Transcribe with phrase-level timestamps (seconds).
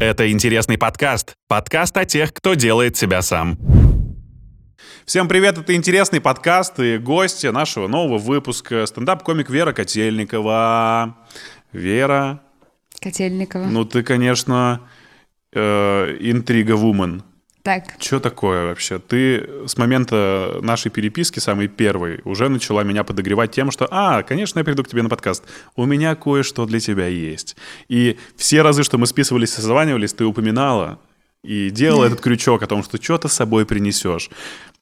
[0.00, 1.34] Это интересный подкаст.
[1.46, 3.56] Подкаст о тех, кто делает себя сам.
[5.06, 8.86] Всем привет, это интересный подкаст и гости нашего нового выпуска.
[8.86, 11.16] Стендап-комик Вера Котельникова.
[11.72, 12.42] Вера.
[13.00, 13.66] Котельникова.
[13.66, 14.80] Ну ты, конечно,
[15.52, 17.22] э, интрига-вумен.
[17.64, 17.94] Так.
[17.98, 18.98] Что такое вообще?
[18.98, 24.58] Ты с момента нашей переписки, самой первой, уже начала меня подогревать тем, что, а, конечно,
[24.58, 25.42] я приду к тебе на подкаст.
[25.74, 27.56] У меня кое-что для тебя есть.
[27.88, 31.00] И все разы, что мы списывались и созванивались, ты упоминала
[31.42, 34.28] и делала этот крючок о том, что что-то с собой принесешь.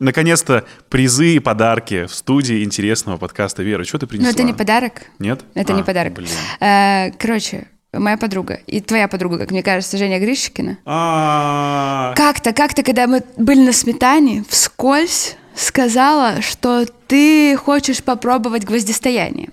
[0.01, 3.85] Наконец-то призы и подарки в студии интересного подкаста Вера.
[3.85, 4.31] Что ты принесла?
[4.31, 5.03] Ну, это не подарок.
[5.21, 5.45] Нет?
[5.55, 6.15] Это А, не подарок.
[6.15, 6.29] Блин.
[6.61, 10.79] Э, Короче, моя подруга и твоя подруга, как мне кажется, Женя Гришкина.
[10.85, 19.51] А, Как-то, как-то, когда мы были на сметане, вскользь сказала, что ты хочешь попробовать гвоздистояние.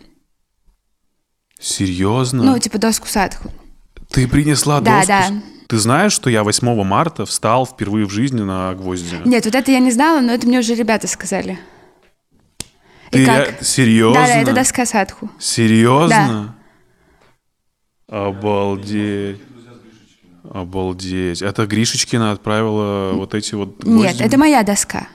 [1.60, 2.44] Серьезно?
[2.44, 3.52] Ну, типа доску садху.
[4.10, 5.08] Ты принесла Да, доску?
[5.34, 5.42] да.
[5.68, 9.18] Ты знаешь, что я 8 марта встал впервые в жизни на гвозди?
[9.26, 11.60] Нет, вот это я не знала, но это мне уже ребята сказали.
[13.12, 13.64] Ты И ре- как?
[13.64, 14.22] Серьезно?
[14.22, 15.30] Да, да, это доска садху.
[15.40, 16.56] Серьезно?
[18.10, 19.40] Обалдеть.
[20.52, 21.42] Обалдеть.
[21.42, 24.24] Это Гришечкина отправила вот эти вот Нет, гвозди?
[24.24, 25.08] это моя доска.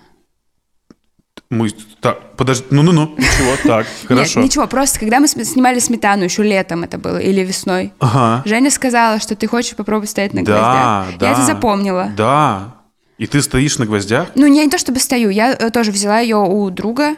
[1.51, 1.71] Мы...
[2.01, 2.67] Так, подожди.
[2.71, 3.15] Ну-ну-ну.
[3.17, 4.41] Ничего, так, хорошо.
[4.41, 8.43] Нет, ничего, просто когда мы снимали сметану, еще летом это было, или весной, Ага.
[8.49, 11.19] Женя сказала, что ты хочешь попробовать стоять на Да, гвоздях.
[11.21, 11.27] да.
[11.27, 12.11] Я это запомнила.
[12.17, 12.77] Да.
[13.19, 14.29] И ты стоишь на гвоздях?
[14.35, 17.17] Ну, я не то чтобы стою, я э, тоже взяла ее у друга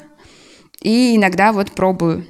[0.83, 2.27] и иногда вот пробую.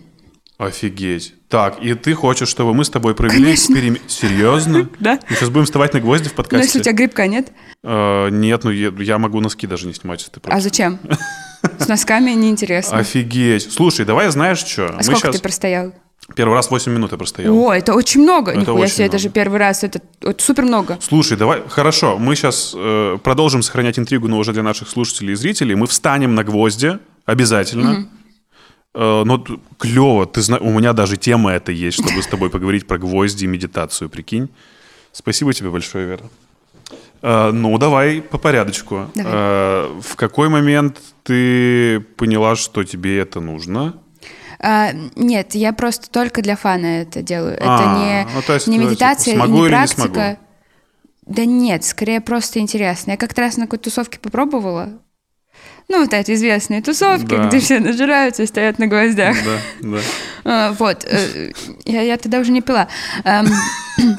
[0.59, 1.35] Офигеть.
[1.49, 3.73] Так, и ты хочешь, чтобы мы с тобой провели Конечно.
[3.73, 4.11] эксперимент?
[4.11, 4.89] Серьезно?
[4.99, 5.21] Да.
[5.31, 6.67] Мы сейчас будем вставать на гвозди в Ну, подкасте?
[6.67, 7.53] если у тебя грибка нет.
[7.85, 10.99] Э, нет, ну я, могу носки даже не снимать, если ты А зачем?
[11.79, 12.99] С носками неинтересно.
[12.99, 13.73] Офигеть.
[13.73, 14.95] Слушай, давай знаешь что?
[14.99, 15.93] А сколько ты простоял?
[16.35, 17.57] Первый раз 8 минут я простоял.
[17.57, 18.51] О, это очень много.
[18.51, 19.85] Это Нихуя очень себе, это же первый раз.
[19.85, 20.99] Это, это супер много.
[21.01, 25.37] Слушай, давай, хорошо, мы сейчас э, продолжим сохранять интригу, но уже для наших слушателей и
[25.37, 25.77] зрителей.
[25.77, 28.07] Мы встанем на гвозди, обязательно.
[28.13, 28.16] Э,
[28.97, 30.59] но т- клево, ты зна...
[30.59, 34.49] у меня даже тема это есть, чтобы с тобой поговорить про гвозди и медитацию, прикинь.
[35.13, 36.25] Спасибо тебе большое, Вера.
[37.23, 39.11] Э, ну, давай по порядочку.
[39.15, 39.33] Давай.
[39.35, 43.95] Э, в какой момент ты поняла, что тебе это нужно?
[44.59, 47.59] А, нет, я просто только для фана это делаю.
[47.61, 49.71] А, это не, ну, то есть, не ну, типа, медитация и смогу не или не
[49.71, 50.03] практика.
[50.03, 50.39] смогу?
[51.27, 53.13] Да нет, скорее просто интересно.
[53.13, 54.91] Я как-то раз на какой-то тусовке попробовала.
[55.89, 57.47] Ну, вот эти известные тусовки, Да.
[57.49, 59.37] где все нажираются и стоят на гвоздях.
[59.45, 59.99] Да, да.
[60.49, 61.05] А, Вот.
[61.05, 61.53] э,
[61.85, 62.89] Я, я тогда уже не пила.
[63.25, 63.47] Эм,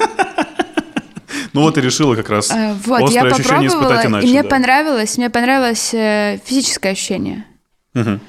[1.52, 4.26] Ну вот и решила как раз э, Вот, я острое ощущение попробовала, испытать иначе.
[4.26, 4.48] и мне да.
[4.48, 7.44] понравилось, мне понравилось э, физическое ощущение.
[7.94, 8.20] Мгм.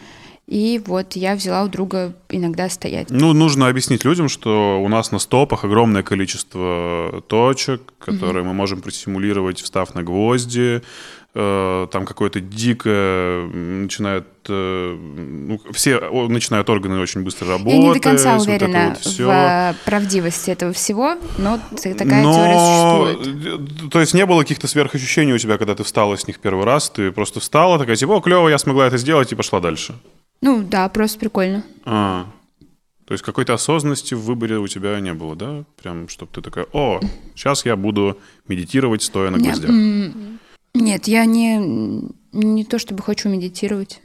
[0.47, 3.09] И вот я взяла у друга иногда стоять.
[3.11, 8.81] Ну, нужно объяснить людям, что у нас на стопах огромное количество точек, которые мы можем
[8.81, 10.81] просимулировать, встав на гвозди.
[11.35, 14.25] Э, Там какое-то дикое начинает...
[14.47, 17.73] э, ну, все начинают органы очень быстро работать.
[17.73, 19.27] Я не до конца вот уверена вот всё.
[19.27, 23.91] в э, правдивости этого всего, но такая теория существует.
[23.91, 26.89] То есть не было каких-то сверхощущений у тебя, когда ты встала с них первый раз,
[26.89, 29.93] ты просто встала, такая, типа, о, клево, я смогла это сделать, и пошла дальше.
[30.41, 31.63] Ну да, просто прикольно.
[31.85, 32.25] А,
[33.05, 35.63] то есть какой-то осознанности в выборе у тебя не было, да?
[35.81, 36.99] Прям, чтобы ты такая, о,
[37.35, 38.17] сейчас я буду
[38.47, 39.69] медитировать, стоя на гвоздях.
[40.73, 41.57] Нет, я не,
[42.31, 44.01] не то чтобы хочу медитировать.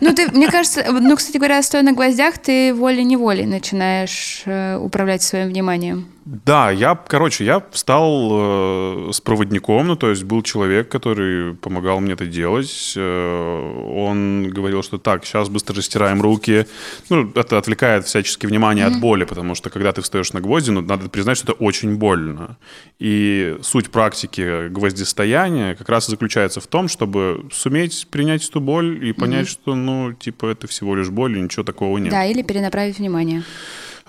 [0.00, 5.22] Ну, ты, мне кажется, ну, кстати говоря, стоя на гвоздях, ты волей-неволей начинаешь э, управлять
[5.22, 6.08] своим вниманием.
[6.24, 11.98] Да, я, короче, я встал э, с проводником, ну, то есть был человек, который помогал
[12.00, 12.92] мне это делать.
[12.96, 16.66] Э, он говорил, что так, сейчас быстро растираем руки.
[17.08, 20.80] Ну, это отвлекает всячески внимание от боли, потому что когда ты встаешь на гвозди, ну,
[20.80, 22.56] надо признать, что это очень больно.
[23.00, 29.04] И суть практики гвоздистояния как раз и заключается в том, чтобы суметь принять эту боль
[29.04, 32.12] и понять, что, ну, типа, это всего лишь боль, и ничего такого нет.
[32.12, 33.42] Да, или перенаправить внимание.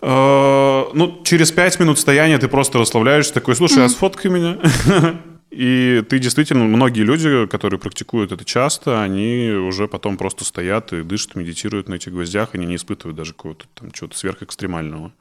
[0.04, 4.60] Э, Ну, через пять минут стояния ты просто расслабляешься, такой, слушай, а сфоткай меня.
[5.50, 11.04] И ты действительно, многие люди, которые практикуют это часто, они уже потом просто стоят и
[11.04, 15.14] дышат, медитируют на этих гвоздях, они не испытывают даже какого-то там чего-то сверхэкстремального.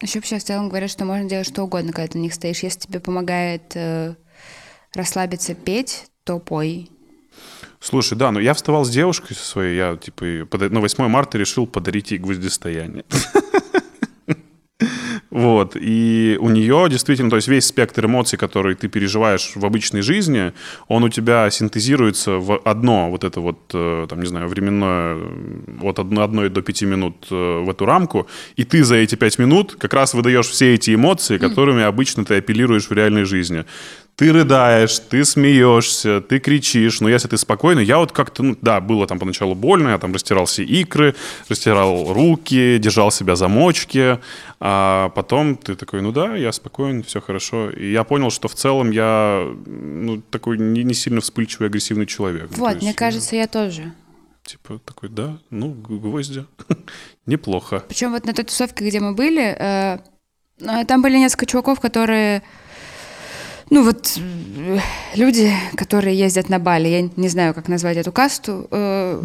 [0.00, 2.60] Еще вообще в целом говорят, что можно делать что угодно, когда ты на них стоишь.
[2.60, 4.14] Если тебе помогает э,
[4.94, 6.88] расслабиться петь, то пой.
[7.80, 10.24] Слушай, да, но я вставал с девушкой со своей, я типа
[10.70, 13.04] на 8 марта решил подарить ей гвоздистояние.
[15.30, 15.76] Вот.
[15.76, 20.52] И у нее действительно, то есть весь спектр эмоций, которые ты переживаешь в обычной жизни,
[20.88, 25.18] он у тебя синтезируется в одно вот это вот, э, там, не знаю, временное,
[25.82, 29.76] от одной до пяти минут э, в эту рамку, и ты за эти пять минут
[29.78, 33.64] как раз выдаешь все эти эмоции, которыми обычно ты апеллируешь в реальной жизни
[34.20, 38.78] ты рыдаешь, ты смеешься, ты кричишь, но если ты спокойный, я вот как-то, ну, да,
[38.78, 41.14] было там поначалу больно, я там растирал все икры,
[41.48, 44.18] растирал руки, держал себя за мочки,
[44.62, 47.70] а потом ты такой, ну да, я спокоен, все хорошо.
[47.70, 52.50] И я понял, что в целом я, ну, такой не, не сильно вспыльчивый, агрессивный человек.
[52.50, 53.92] Ну, вот, есть, мне кажется, я тоже.
[54.44, 56.44] Типа такой, да, ну, гвозди,
[57.26, 57.84] неплохо.
[57.88, 59.98] Причем вот на той тусовке, где мы были, э,
[60.60, 62.42] э там были несколько чуваков, которые
[63.70, 64.78] ну вот э,
[65.14, 68.66] люди, которые ездят на Бали, я не знаю, как назвать эту касту.
[68.70, 69.22] Э,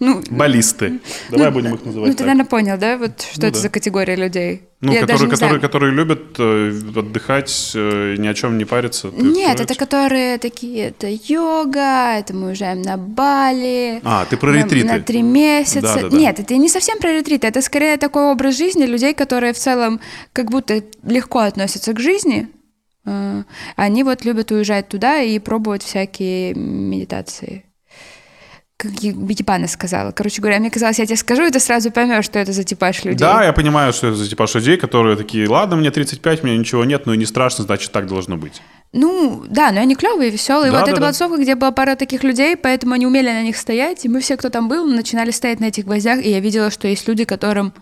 [0.00, 1.00] ну, Баллисты.
[1.30, 2.10] Давай ну, будем их называть.
[2.10, 3.62] Ну, ты, наверное, понял, да, вот что ну, это да.
[3.62, 4.62] за категория людей?
[4.80, 9.08] Ну, я которые, которые, которые любят э, отдыхать, э, ни о чем не париться.
[9.16, 14.00] Нет, это которые такие, это йога, это мы уезжаем на Бали.
[14.04, 14.86] А, ты про ретриты.
[14.86, 15.80] На, на три месяца.
[15.80, 16.16] Да, да, да.
[16.16, 20.00] Нет, это не совсем про ретриты, это скорее такой образ жизни людей, которые в целом
[20.32, 22.48] как будто легко относятся к жизни,
[23.04, 27.64] они вот любят уезжать туда и пробовать всякие медитации.
[28.76, 30.10] Как Битипана сказала.
[30.10, 33.04] Короче говоря, мне казалось, я тебе скажу, и ты сразу поймешь, что это за типаж
[33.04, 33.18] людей.
[33.18, 36.84] Да, я понимаю, что это за типаж людей, которые такие, ладно, мне 35, мне ничего
[36.84, 38.60] нет, но и не страшно, значит, так должно быть.
[38.92, 40.72] Ну, да, но они клевые, веселые.
[40.72, 41.36] Да, вот да, это да.
[41.36, 44.50] где была пара таких людей, поэтому они умели на них стоять, и мы все, кто
[44.50, 47.72] там был, начинали стоять на этих гвоздях, и я видела, что есть люди, которым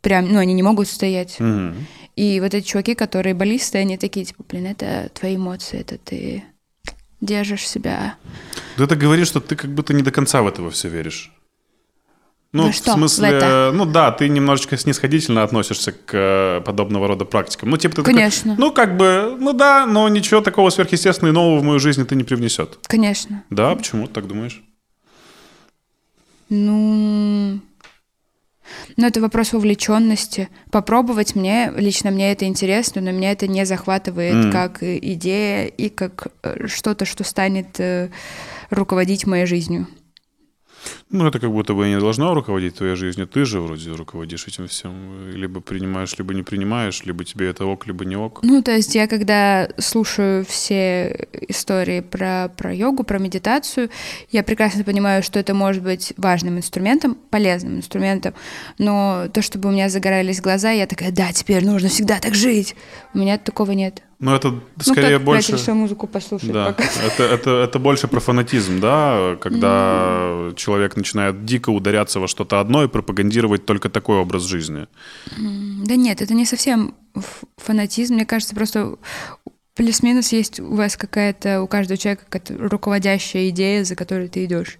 [0.00, 1.36] прям, ну, они не могут стоять.
[1.40, 1.74] Угу.
[2.16, 6.44] И вот эти чуваки, которые баллисты, они такие, типа, блин, это твои эмоции, это ты
[7.20, 8.16] держишь себя.
[8.76, 11.32] Да это говоришь, что ты как будто не до конца в это все веришь.
[12.52, 13.72] Ну, ну в смысле, это?
[13.74, 17.70] ну да, ты немножечко снисходительно относишься к э, подобного рода практикам.
[17.70, 18.52] Ну, типа ты Конечно.
[18.52, 22.06] Такой, ну, как бы, ну да, но ничего такого сверхъестественного и нового в мою жизнь
[22.06, 22.78] ты не привнесет.
[22.86, 23.42] Конечно.
[23.50, 24.62] Да, почему ты так думаешь?
[26.48, 27.58] Ну,
[28.96, 30.48] но это вопрос вовлеченности.
[30.70, 34.52] Попробовать мне, лично мне это интересно, но меня это не захватывает mm.
[34.52, 38.10] как идея и как э, что-то, что станет э,
[38.70, 39.88] руководить моей жизнью.
[41.14, 43.28] Ну, это как будто бы не должно руководить твоей жизнью.
[43.28, 45.30] Ты же вроде руководишь этим всем.
[45.30, 48.40] Либо принимаешь, либо не принимаешь, либо тебе это ок, либо не ок.
[48.42, 53.90] Ну, то есть я когда слушаю все истории про, про йогу, про медитацию,
[54.32, 58.34] я прекрасно понимаю, что это может быть важным инструментом, полезным инструментом,
[58.78, 62.74] но то, чтобы у меня загорались глаза, я такая, да, теперь нужно всегда так жить.
[63.14, 64.02] У меня такого нет.
[64.24, 65.52] Ну, это скорее ну, больше...
[65.52, 66.66] решил музыку послушать да.
[66.66, 66.84] пока.
[67.04, 70.54] Это, это, это больше про фанатизм, да, когда mm.
[70.54, 74.86] человек начинает дико ударяться во что-то одно и пропагандировать только такой образ жизни.
[75.36, 76.94] Да нет, это не совсем
[77.58, 78.14] фанатизм.
[78.14, 78.96] Мне кажется, просто
[79.74, 82.24] плюс-минус есть у вас какая-то, у каждого человека
[82.58, 84.78] руководящая идея, за которой ты идешь.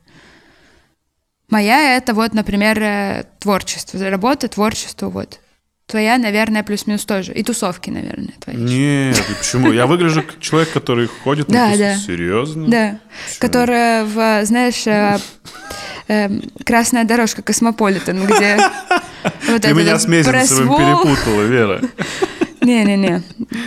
[1.50, 5.40] Моя это вот, например, э, творчество, работа, творчество, вот.
[5.86, 7.34] Твоя, наверное, плюс-минус тоже.
[7.34, 8.56] И тусовки, наверное, твои.
[8.56, 9.70] Нет, почему?
[9.70, 11.78] Я выгляжу как человек, который ходит на тусовки.
[11.78, 11.96] Да.
[11.98, 12.68] Серьезно?
[12.68, 13.00] Да.
[13.38, 15.20] Которая в, знаешь,
[16.08, 18.58] э, э, красная дорожка Космополитен, где...
[19.48, 21.80] Вот Ты меня с Мезенцевым перепутала, Вера.
[22.60, 23.22] Не-не-не,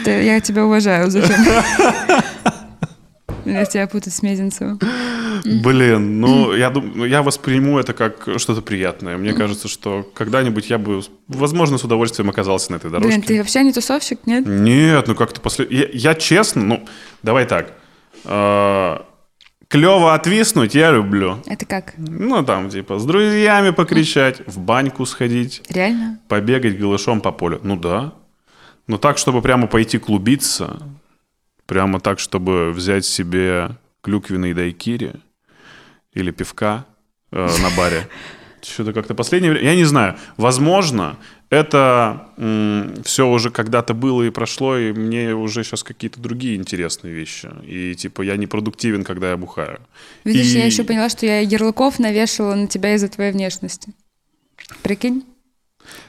[0.06, 1.36] я тебя уважаю, зачем?
[3.45, 4.80] Я тебя путаю с Мезенцевым.
[5.45, 9.18] Блин, ну я думаю, я восприму это как что-то приятное.
[9.18, 13.10] Мне кажется, что когда-нибудь я бы, возможно, с удовольствием оказался на этой дорожке.
[13.10, 14.45] Блин, ты вообще не тусовщик, нет?
[14.45, 15.66] Нет, ну как-то после.
[15.69, 16.85] Я, я честно, ну
[17.23, 17.73] давай так.
[19.68, 21.44] Клево отвиснуть я люблю.
[21.45, 21.94] Это как?
[21.97, 25.62] Ну, там, типа, с друзьями покричать, в баньку сходить.
[25.69, 26.19] Реально?
[26.30, 27.59] Побегать голышом по полю.
[27.64, 28.14] Ну да.
[28.88, 30.80] Но так, чтобы прямо пойти клубиться,
[31.66, 33.71] прямо так, чтобы взять себе
[34.02, 35.16] клюквенный дайкири
[36.14, 36.86] или пивка
[37.31, 38.07] э, на баре.
[38.62, 39.68] Что-то как-то последнее время...
[39.68, 40.16] Я не знаю.
[40.38, 41.18] Возможно,
[41.49, 47.13] это м, все уже когда-то было и прошло, и мне уже сейчас какие-то другие интересные
[47.13, 47.49] вещи.
[47.63, 49.80] И типа я не продуктивен, когда я бухаю.
[50.25, 50.59] Видишь, и...
[50.59, 53.94] я еще поняла, что я ярлыков навешивала на тебя из-за твоей внешности.
[54.81, 55.25] Прикинь?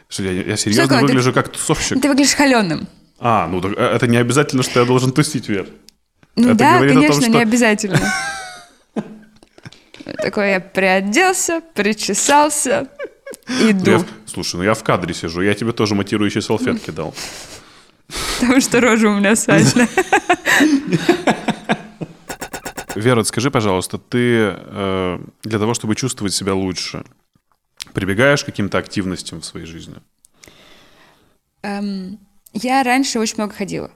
[0.08, 1.34] Что, я, я серьезно что выгляжу ты...
[1.34, 2.00] как тусовщик?
[2.00, 2.88] Ты выглядишь холеным.
[3.20, 5.68] А, ну так, э, это не обязательно, что я должен тусить, Вер.
[6.34, 7.30] Ну это да, конечно, том, что...
[7.30, 8.00] не обязательно.
[10.16, 12.88] Такой я приоделся, причесался,
[13.48, 13.90] иду.
[13.90, 17.14] Я, слушай, ну я в кадре сижу, я тебе тоже матирующие салфетки дал.
[18.40, 19.88] Потому что рожа у меня сальная.
[22.94, 27.04] Вера, скажи, пожалуйста, ты э, для того, чтобы чувствовать себя лучше,
[27.92, 29.96] прибегаешь к каким-то активностям в своей жизни?
[31.62, 32.18] Эм,
[32.52, 33.90] я раньше очень много ходила.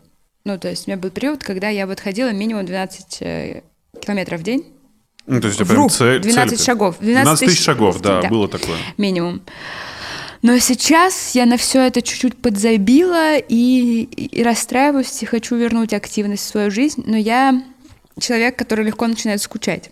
[0.44, 3.62] Ну, то есть у меня был период, когда я вот ходила минимум 12 э,
[4.00, 4.66] километров в день.
[5.26, 6.21] Ну, то есть прям цель...
[6.21, 6.97] 12 цель- шагов.
[7.00, 8.29] 12 тысяч шагов, да, да.
[8.29, 8.76] было такое.
[8.97, 9.43] минимум.
[10.43, 16.45] Но сейчас я на все это чуть-чуть подзабила и, и расстраиваюсь, и хочу вернуть активность
[16.45, 17.05] в свою жизнь.
[17.07, 17.62] Но я
[18.19, 19.91] человек, который легко начинает скучать.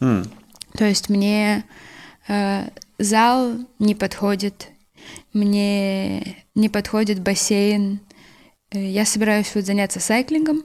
[0.00, 0.30] М.
[0.76, 1.64] То есть мне
[2.28, 4.68] э, зал не подходит,
[5.32, 8.00] мне не подходит бассейн.
[8.70, 10.64] Э, Я собираюсь вот заняться сайклингом.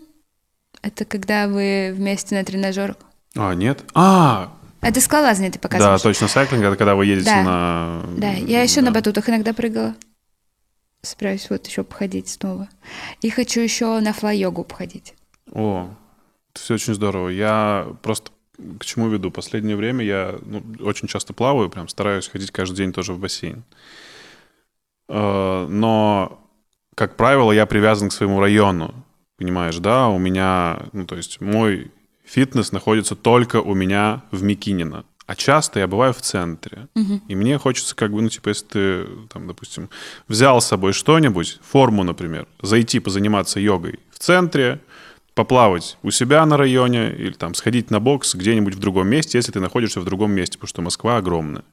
[0.82, 2.98] Это когда вы вместе на тренажерах.
[3.36, 3.84] А, нет?
[3.94, 6.02] А, Это скалолазание ты да, показываешь.
[6.02, 7.44] точно, сайклинг, это когда вы едете Да.
[7.44, 8.04] на...
[8.18, 8.88] Да, я еще да.
[8.88, 9.96] на батутах иногда прыгала.
[11.02, 12.70] Собираюсь вот еще походить снова.
[13.22, 15.14] И хочу еще на флай-йогу походить.
[15.52, 15.90] О,
[16.54, 17.30] все очень здорово.
[17.30, 18.32] Я просто
[18.80, 19.32] к чему веду?
[19.32, 23.64] Последнее время я ну, очень часто плаваю, прям стараюсь ходить каждый день тоже в бассейн.
[25.10, 26.40] Э, Но,
[26.96, 28.94] как правило, я привязан к своему району.
[29.38, 30.08] Понимаешь, да?
[30.10, 31.92] У меня, ну, то есть мой
[32.34, 35.06] фитнес находится только у меня в Микинино.
[35.26, 36.88] А часто я бываю в центре.
[37.30, 39.90] И мне хочется, как бы, ну, типа, если ты, там, допустим,
[40.28, 44.82] взял с собой что-нибудь, форму, например, зайти позаниматься йогой в центре,
[45.34, 49.52] поплавать у себя на районе или там сходить на бокс где-нибудь в другом месте, если
[49.52, 51.64] ты находишься в другом месте, потому что Москва огромная.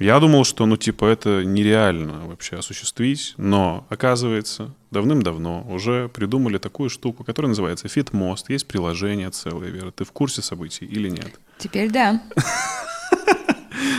[0.00, 6.88] Я думал, что, ну, типа, это нереально вообще осуществить, но, оказывается, давным-давно уже придумали такую
[6.88, 8.48] штуку, которая называется Фитмост.
[8.48, 9.90] Есть приложение целое, Вера.
[9.90, 11.38] Ты в курсе событий или нет?
[11.58, 12.22] Теперь да.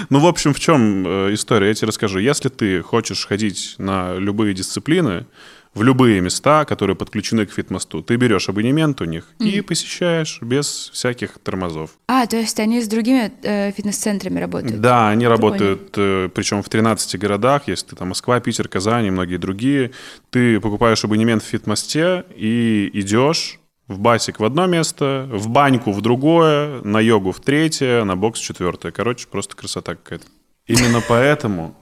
[0.09, 1.67] Ну, в общем, в чем э, история?
[1.67, 2.19] Я тебе расскажу.
[2.19, 5.25] Если ты хочешь ходить на любые дисциплины,
[5.73, 10.89] в любые места, которые подключены к фитмосту, ты берешь абонемент у них и посещаешь без
[10.93, 11.91] всяких тормозов.
[12.07, 14.81] А, то есть они с другими э, фитнес-центрами работают?
[14.81, 19.11] Да, они работают, э, причем в 13 городах, если ты там Москва, Питер, Казань и
[19.11, 19.91] многие другие.
[20.29, 26.01] Ты покупаешь абонемент в фитмосте и идешь в басик в одно место, в баньку в
[26.01, 28.91] другое, на йогу в третье, на бокс в четвертое.
[28.91, 30.25] Короче, просто красота какая-то.
[30.67, 31.75] Именно поэтому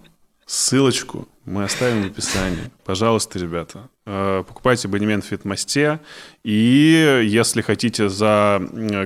[0.50, 2.72] ссылочку мы оставим в описании.
[2.84, 6.00] Пожалуйста, ребята, э, покупайте абонемент в Фитмосте.
[6.44, 8.60] И если хотите за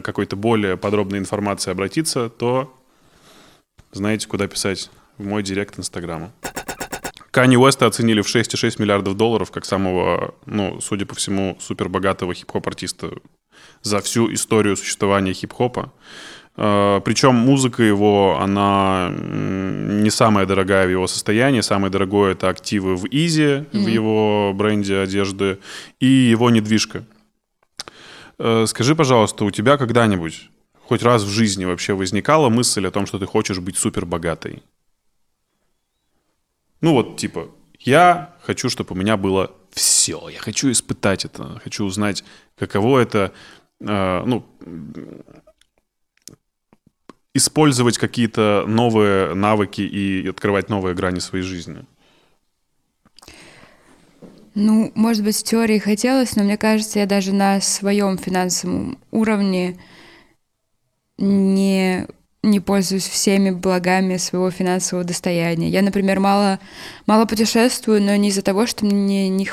[0.03, 2.73] какой-то более подробной информацией обратиться, то
[3.91, 4.89] знаете, куда писать.
[5.17, 6.31] В мой директ Инстаграма.
[7.29, 13.12] Канни Уэста оценили в 6,6 миллиардов долларов как самого, ну, судя по всему, супербогатого хип-хоп-артиста
[13.81, 15.91] за всю историю существования хип-хопа.
[16.55, 21.62] Э, Причем музыка его, она не самая дорогая в его состоянии.
[21.62, 25.60] Самое дорогое это активы в Изи, в его бренде одежды,
[26.00, 27.03] и его недвижка.
[28.38, 30.50] Э, Скажи, пожалуйста, у тебя когда-нибудь,
[30.81, 34.63] хоть раз в жизни вообще возникала мысль о том, что ты хочешь быть супербогатой?
[36.81, 37.48] Ну вот, типа,
[37.79, 40.29] я хочу, чтобы у меня было все.
[40.29, 41.60] Я хочу испытать это.
[41.63, 42.24] Хочу узнать,
[42.57, 43.31] каково это,
[43.79, 44.45] э, ну,
[47.33, 51.85] использовать какие-то новые навыки и открывать новые грани своей жизни.
[54.55, 59.79] Ну, может быть, в теории хотелось, но мне кажется, я даже на своем финансовом уровне
[61.17, 62.05] не,
[62.43, 65.69] не пользуюсь всеми благами своего финансового достояния.
[65.69, 66.59] Я, например, мало,
[67.07, 69.45] мало путешествую, но не из-за того, что мне не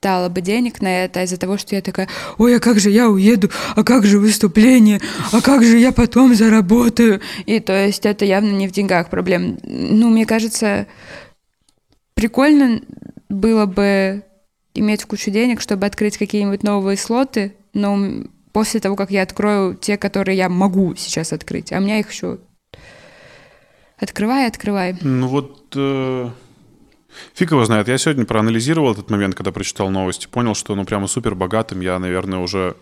[0.00, 3.08] хватало бы денег на это, из-за того, что я такая, ой, а как же я
[3.08, 5.00] уеду, а как же выступление,
[5.32, 7.20] а как же я потом заработаю.
[7.46, 9.58] И то есть это явно не в деньгах проблем.
[9.64, 10.86] Ну, мне кажется,
[12.14, 12.80] прикольно
[13.28, 14.22] было бы
[14.74, 17.98] иметь кучу денег, чтобы открыть какие-нибудь новые слоты, но
[18.52, 22.10] после того, как я открою те, которые я могу сейчас открыть, а у меня их
[22.10, 22.38] еще
[23.98, 24.96] открывай, открывай.
[25.00, 25.72] Ну вот...
[25.74, 26.30] э,
[27.34, 27.88] Фиг его знает.
[27.88, 30.26] Я сегодня проанализировал этот момент, когда прочитал новости.
[30.26, 32.76] Понял, что ну прямо супер богатым я, наверное, уже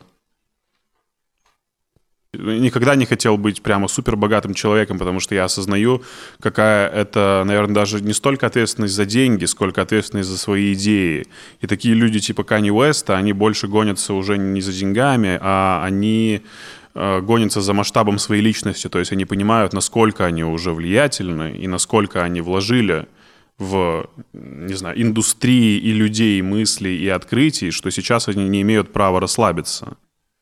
[2.33, 6.03] никогда не хотел быть прямо супер богатым человеком, потому что я осознаю,
[6.41, 11.27] какая это, наверное, даже не столько ответственность за деньги, сколько ответственность за свои идеи.
[11.61, 16.43] И такие люди типа Кани Уэста, они больше гонятся уже не за деньгами, а они
[16.95, 18.89] э, гонятся за масштабом своей личности.
[18.89, 23.07] То есть они понимают, насколько они уже влиятельны и насколько они вложили
[23.59, 28.93] в, не знаю, индустрии и людей, и мыслей и открытий, что сейчас они не имеют
[28.93, 29.97] права расслабиться.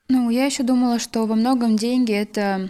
[0.09, 2.69] Ну, я еще думала, что во многом деньги это...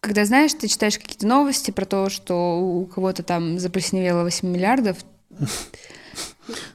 [0.00, 4.98] Когда, знаешь, ты читаешь какие-то новости про то, что у кого-то там заплесневело 8 миллиардов,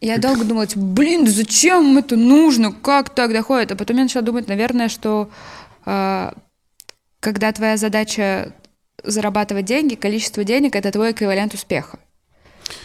[0.01, 3.71] я долго думала, типа, блин, зачем это нужно, как так доходит?
[3.71, 5.29] А потом я начала думать, наверное, что
[5.85, 6.31] э,
[7.19, 8.53] когда твоя задача
[9.03, 11.99] зарабатывать деньги, количество денег— это твой эквивалент успеха.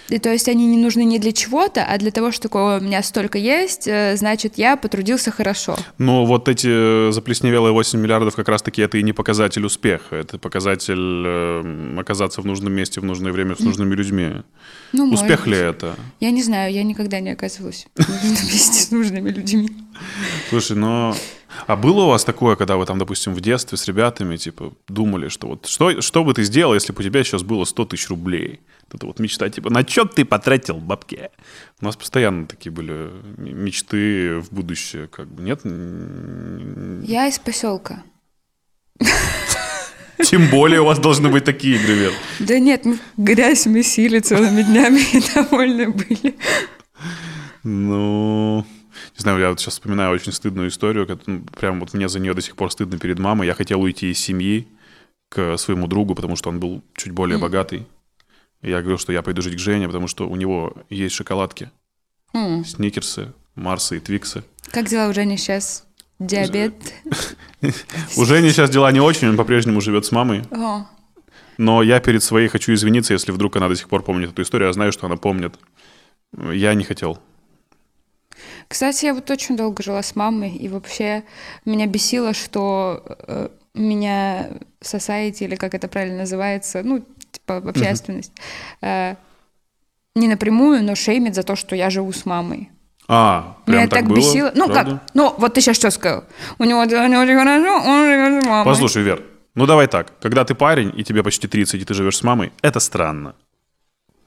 [0.09, 2.83] И то есть они не нужны не для чего-то, а для того, что такое, у
[2.83, 5.77] меня столько есть, э, значит, я потрудился хорошо.
[5.99, 10.39] Но вот эти э, заплесневелые 8 миллиардов как раз-таки это и не показатель успеха, это
[10.39, 14.43] показатель э, оказаться в нужном месте в нужное время с нужными людьми.
[14.93, 15.97] Ну, Успех ли это?
[16.21, 19.71] Я не знаю, я никогда не оказывалась в нужном месте с нужными людьми.
[20.51, 21.15] Слушай, но...
[21.67, 25.29] А было у вас такое, когда вы там, допустим, в детстве с ребятами, типа, думали,
[25.29, 28.09] что вот что, что бы ты сделал, если бы у тебя сейчас было 100 тысяч
[28.09, 28.61] рублей?
[28.91, 31.31] Это вот мечта, типа, на что ты потратил бабки?
[31.81, 35.61] У нас постоянно такие были мечты в будущее, как бы, нет?
[37.07, 38.03] Я из поселка.
[40.25, 42.13] Тем более у вас должны быть такие игры, Вер.
[42.39, 46.37] Да нет, мы грязь месили целыми днями и довольны были.
[47.65, 48.65] Ну,
[49.17, 52.21] не знаю, я вот сейчас вспоминаю очень стыдную историю, как, ну, прям вот мне за
[52.21, 53.47] нее до сих пор стыдно перед мамой.
[53.47, 54.69] Я хотел уйти из семьи
[55.29, 57.87] к своему другу, потому что он был чуть более богатый.
[58.63, 61.71] Я говорил, что я пойду жить к Жене, потому что у него есть шоколадки,
[62.33, 64.45] М, сникерсы, марсы и твиксы.
[64.71, 65.85] Как дела у Жени сейчас?
[66.19, 66.75] Диабет?
[68.17, 70.45] У Жени сейчас дела не очень, он по-прежнему живет с мамой.
[71.59, 74.69] Но я перед своей хочу извиниться, если вдруг она до сих пор помнит эту историю.
[74.69, 75.59] Я знаю, что она помнит.
[76.53, 77.19] Я не хотел.
[78.69, 81.25] Кстати, я вот очень долго жила с мамой, и вообще
[81.65, 84.51] меня бесило, что э, меня
[84.81, 87.05] society, или как это правильно называется, ну,
[87.43, 88.33] типа общественность,
[88.81, 89.17] э,
[90.15, 92.71] не напрямую, но шеймит за то, что я живу с мамой.
[93.09, 94.17] А, прям меня так, так было?
[94.17, 94.53] бесило.
[94.55, 94.91] Ну Правда?
[94.91, 95.03] как?
[95.15, 96.25] Ну, вот ты сейчас что сказал?
[96.59, 98.65] У него дела не очень хорошо, он живет с мамой.
[98.65, 99.23] Послушай, Вер,
[99.55, 100.19] ну давай так.
[100.21, 103.35] Когда ты парень, и тебе почти 30, и ты живешь с мамой, это странно.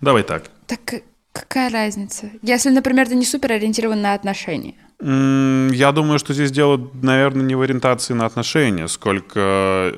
[0.01, 0.43] Давай так.
[0.67, 2.29] Так э, какая разница?
[2.41, 4.75] Если, например, ты не супер ориентирован на отношения.
[5.01, 9.93] Я думаю, что здесь дело, наверное, не в ориентации на отношения, сколько э,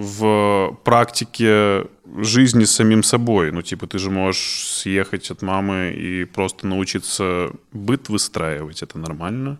[0.00, 3.50] в практике жизни с самим собой.
[3.50, 8.82] Ну, типа, ты же можешь съехать от мамы и просто научиться быт выстраивать.
[8.82, 9.58] Это нормально.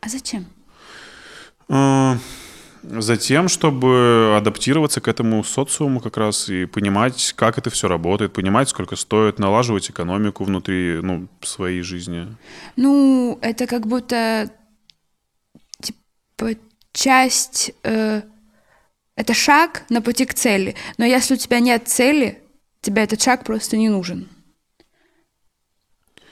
[0.00, 0.46] А зачем?
[2.86, 8.68] Затем, чтобы адаптироваться к этому социуму как раз и понимать, как это все работает, понимать,
[8.68, 12.36] сколько стоит, налаживать экономику внутри ну, своей жизни.
[12.76, 14.50] Ну, это как будто
[15.80, 16.60] типа
[16.92, 18.22] часть, э,
[19.16, 20.74] это шаг на пути к цели.
[20.98, 22.42] Но если у тебя нет цели,
[22.82, 24.28] тебе этот шаг просто не нужен.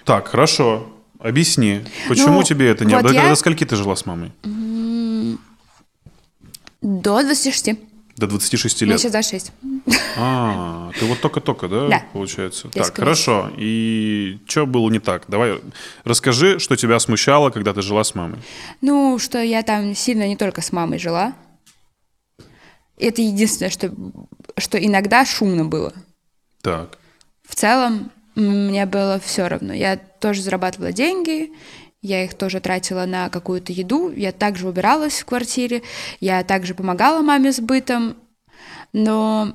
[0.04, 0.88] Так, хорошо.
[1.18, 2.94] Объясни, почему Ну, тебе это не...
[2.94, 4.32] вот до, я- до скольки ты жила с мамой?
[6.82, 7.70] До 26.
[8.16, 9.00] До 26 Мне лет.
[9.00, 9.52] сейчас 26.
[10.18, 12.02] А, ты вот только-только, да, Да.
[12.12, 12.66] получается?
[12.66, 13.50] Несколько так, хорошо.
[13.56, 15.24] И что было не так?
[15.28, 15.60] Давай
[16.04, 18.38] расскажи, что тебя смущало, когда ты жила с мамой.
[18.80, 21.32] Ну, что я там сильно не только с мамой жила.
[22.98, 23.92] Это единственное, что,
[24.58, 25.92] что иногда шумно было.
[26.60, 26.98] Так.
[27.48, 29.72] В целом мне было все равно.
[29.72, 31.50] Я тоже зарабатывала деньги,
[32.02, 35.82] я их тоже тратила на какую-то еду, я также убиралась в квартире,
[36.20, 38.16] я также помогала маме с бытом,
[38.92, 39.54] но,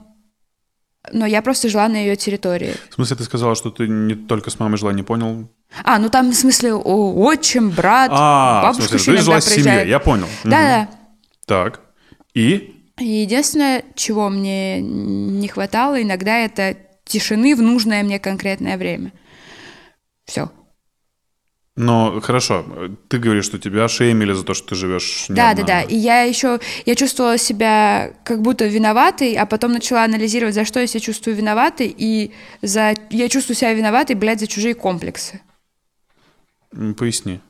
[1.12, 2.73] но я просто жила на ее территории.
[2.89, 5.49] В смысле, ты сказала, что ты не только с мамой жила, не понял?
[5.83, 9.41] А, ну там в смысле о, отчим, брат, А, в бабушка смысле, еще ты жила
[9.41, 10.27] с семьей, я понял.
[10.45, 10.89] Да-да.
[11.45, 11.81] Так.
[12.33, 12.73] И?
[12.97, 19.12] И Единственное, чего мне не хватало иногда, это тишины в нужное мне конкретное время.
[20.25, 20.49] Все.
[21.78, 22.66] Но хорошо,
[23.08, 25.63] ты говоришь, что тебя шеймили за то, что ты живешь Да, одна.
[25.63, 25.82] да, да.
[25.84, 30.80] И я еще, я чувствовала себя как будто виноватой, а потом начала анализировать, за что
[30.80, 32.32] я себя чувствую виноватой, и
[32.63, 35.40] за, я чувствую себя виноватой, блядь, за чужие комплексы.
[36.98, 37.42] Поясни.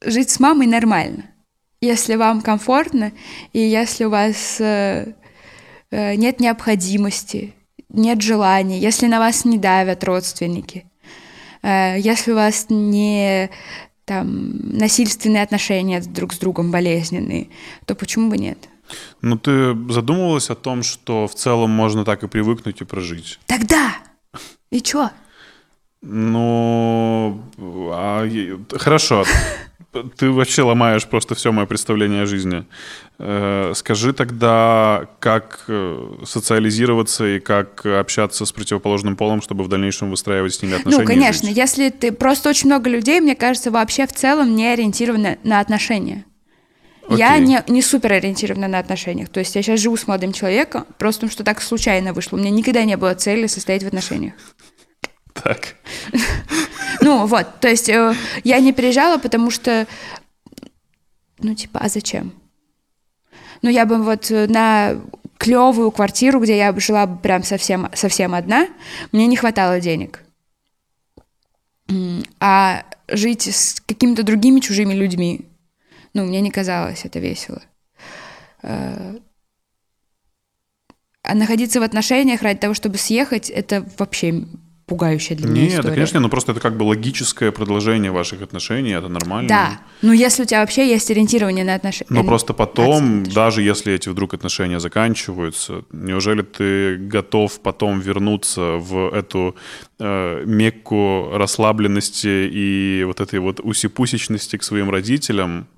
[0.00, 1.24] Жить с мамой нормально.
[1.82, 3.12] Если вам комфортно,
[3.52, 5.12] и если у вас э,
[5.90, 7.54] э, нет необходимости,
[7.90, 10.86] нет желания, если на вас не давят родственники,
[11.62, 13.50] если у вас не
[14.04, 17.48] там насильственные отношения друг с другом болезненные,
[17.86, 18.58] то почему бы нет?
[19.20, 23.38] Ну, ты задумывалась о том, что в целом можно так и привыкнуть и прожить?
[23.46, 23.94] Тогда!
[24.70, 25.10] И чё?
[26.02, 27.40] Ну,
[27.92, 28.28] а,
[28.72, 29.24] хорошо.
[30.16, 32.64] Ты вообще ломаешь просто все мое представление о жизни.
[33.18, 40.10] Э, Скажи тогда, как э, социализироваться и как общаться с противоположным полом, чтобы в дальнейшем
[40.10, 41.04] выстраивать с ними отношения.
[41.04, 42.10] Ну, конечно, если ты...
[42.10, 46.24] Просто очень много людей, мне кажется, вообще в целом не ориентированы на отношения.
[47.10, 47.46] Я Окей.
[47.46, 49.28] не, не супер ориентирована на отношениях.
[49.28, 52.36] То есть я сейчас живу с молодым человеком, просто потому что так случайно вышло.
[52.36, 54.34] У меня никогда не было цели состоять в отношениях.
[55.34, 55.76] Так.
[57.00, 59.86] Ну, вот, то есть э, я не переезжала, потому что,
[61.38, 62.32] ну, типа, а зачем?
[63.62, 65.00] Ну, я бы вот э, на
[65.38, 68.68] клевую квартиру, где я жила прям совсем, совсем одна,
[69.10, 70.22] мне не хватало денег.
[72.40, 75.46] А жить с какими-то другими чужими людьми,
[76.14, 77.62] ну, мне не казалось это весело.
[78.62, 79.18] Э,
[81.22, 84.44] а находиться в отношениях ради того, чтобы съехать, это вообще
[84.86, 85.88] пугающая для меня Нет, история.
[85.88, 89.48] это, конечно, но просто это как бы логическое продолжение ваших отношений, это нормально.
[89.48, 92.10] Да, ну если у тебя вообще есть ориентирование на отношения.
[92.10, 99.14] Но просто потом, даже если эти вдруг отношения заканчиваются, неужели ты готов потом вернуться в
[99.14, 99.56] эту
[99.98, 105.68] э, мекку расслабленности и вот этой вот усипусечности к своим родителям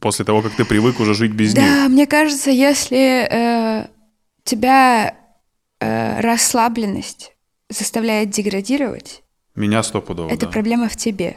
[0.00, 1.70] после того, как ты привык уже жить без да, них?
[1.70, 3.86] Да, мне кажется, если э,
[4.44, 5.14] тебя
[5.80, 7.32] э, расслабленность
[7.68, 9.22] заставляет деградировать,
[9.54, 10.52] меня стопудово, это да.
[10.52, 11.36] проблема в тебе.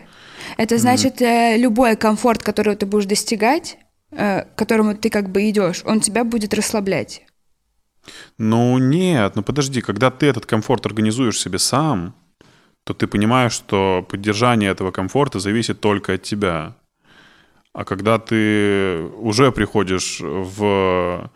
[0.58, 1.58] Это значит, mm-hmm.
[1.58, 3.78] любой комфорт, который ты будешь достигать,
[4.12, 7.24] э, к которому ты как бы идешь, он тебя будет расслаблять.
[8.38, 12.16] Ну нет, ну подожди, когда ты этот комфорт организуешь себе сам,
[12.84, 16.76] то ты понимаешь, что поддержание этого комфорта зависит только от тебя.
[17.74, 21.32] А когда ты уже приходишь в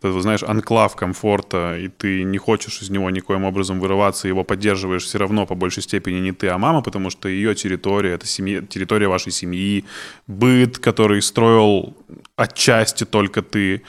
[0.00, 5.04] ты знаешь, анклав комфорта, и ты не хочешь из него никоим образом вырываться, его поддерживаешь
[5.04, 8.60] все равно по большей степени не ты, а мама, потому что ее территория, это семья,
[8.60, 9.84] территория вашей семьи,
[10.26, 11.96] быт, который строил
[12.36, 13.82] отчасти только ты,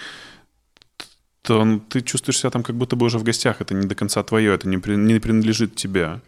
[1.42, 4.24] то ты чувствуешь себя там как будто бы уже в гостях, это не до конца
[4.24, 6.22] твое, это не, не принадлежит тебе.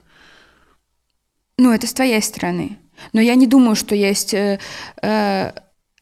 [1.58, 2.78] Ну, это с твоей стороны.
[3.14, 4.34] Но я не думаю, что есть...
[4.34, 4.60] Э,
[5.02, 5.52] э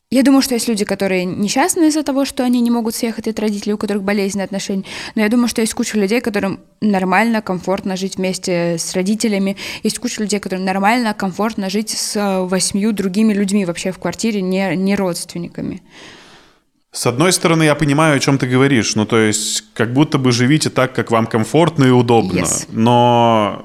[0.09, 3.37] я думаю, что есть люди, которые несчастны из-за того, что они не могут съехать от
[3.39, 4.85] родителей, у которых болезненные отношения.
[5.15, 9.57] Но я думаю, что есть куча людей, которым нормально, комфортно жить вместе с родителями.
[9.83, 14.41] Есть куча людей, которым нормально, комфортно жить с э, восьмью другими людьми вообще в квартире,
[14.41, 15.81] не, не родственниками.
[16.97, 18.95] С одной стороны, я понимаю, о чем ты говоришь.
[18.95, 22.39] Ну, то есть, как будто бы живите так, как вам комфортно и удобно.
[22.39, 22.67] Yes.
[22.71, 23.63] Но,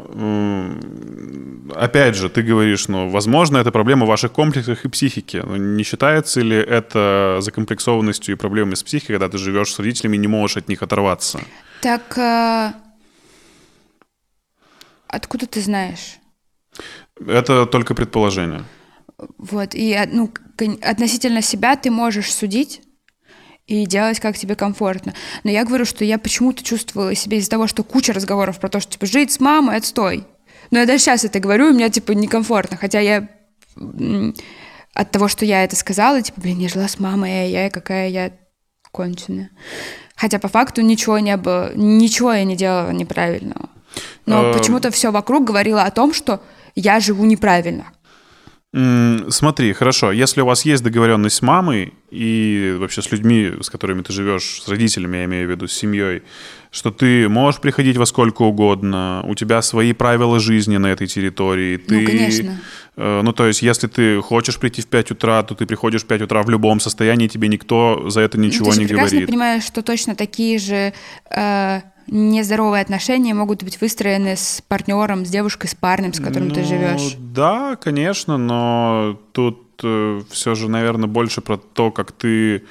[1.74, 5.44] опять же, ты говоришь, ну, возможно, это проблема в ваших комплексах и психике.
[5.44, 10.16] Но не считается ли это закомплексованностью и проблемами с психикой, когда ты живешь с родителями
[10.16, 11.40] и не можешь от них оторваться?
[11.80, 12.72] Так, э...
[15.08, 16.18] откуда ты знаешь?
[17.26, 18.64] Это только предположение.
[19.38, 20.30] Вот, и ну,
[20.82, 22.82] относительно себя ты можешь судить,
[23.72, 25.14] и делать, как тебе комфортно.
[25.44, 28.80] Но я говорю, что я почему-то чувствовала себя из-за того, что куча разговоров про то,
[28.80, 30.26] что типа жить с мамой отстой.
[30.70, 33.28] Но я даже сейчас это говорю, и мне типа некомфортно, хотя я
[34.94, 38.32] от того, что я это сказала, типа, блин, я жила с мамой, я какая я
[38.90, 39.50] конченая.
[40.14, 43.70] Хотя по факту ничего не было, ничего я не делала неправильного.
[44.26, 46.42] Но э, почему-то все вокруг говорило о том, что
[46.74, 47.86] я живу неправильно.
[48.74, 54.00] Смотри, хорошо, если у вас есть договоренность с мамой и вообще с людьми, с которыми
[54.00, 56.22] ты живешь, с родителями, я имею в виду, с семьей,
[56.70, 61.76] что ты можешь приходить во сколько угодно, у тебя свои правила жизни на этой территории.
[61.76, 62.60] Ты, ну, конечно.
[62.96, 66.06] Э, ну, то есть, если ты хочешь прийти в 5 утра, то ты приходишь в
[66.06, 69.26] 5 утра в любом состоянии, тебе никто за это ничего ну, ты не прекрасно говорит.
[69.26, 70.94] Ты понимаешь, что точно такие же...
[71.30, 76.54] Э нездоровые отношения могут быть выстроены с партнером, с девушкой, с парнем, с которым ну,
[76.54, 77.16] ты живешь.
[77.18, 82.64] Да, конечно, но тут э, все же, наверное, больше про то, как ты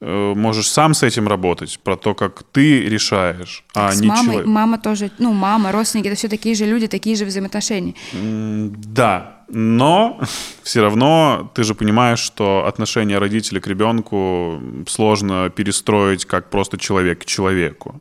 [0.00, 4.24] э, можешь сам с этим работать, про то, как ты решаешь, а с не мамой,
[4.24, 4.46] человек.
[4.46, 7.94] Мама тоже, ну, мама, родственники, это все такие же люди, такие же взаимоотношения.
[8.12, 10.20] Да, но
[10.62, 17.22] все равно ты же понимаешь, что отношение родителей к ребенку сложно перестроить как просто человек
[17.22, 18.00] к человеку.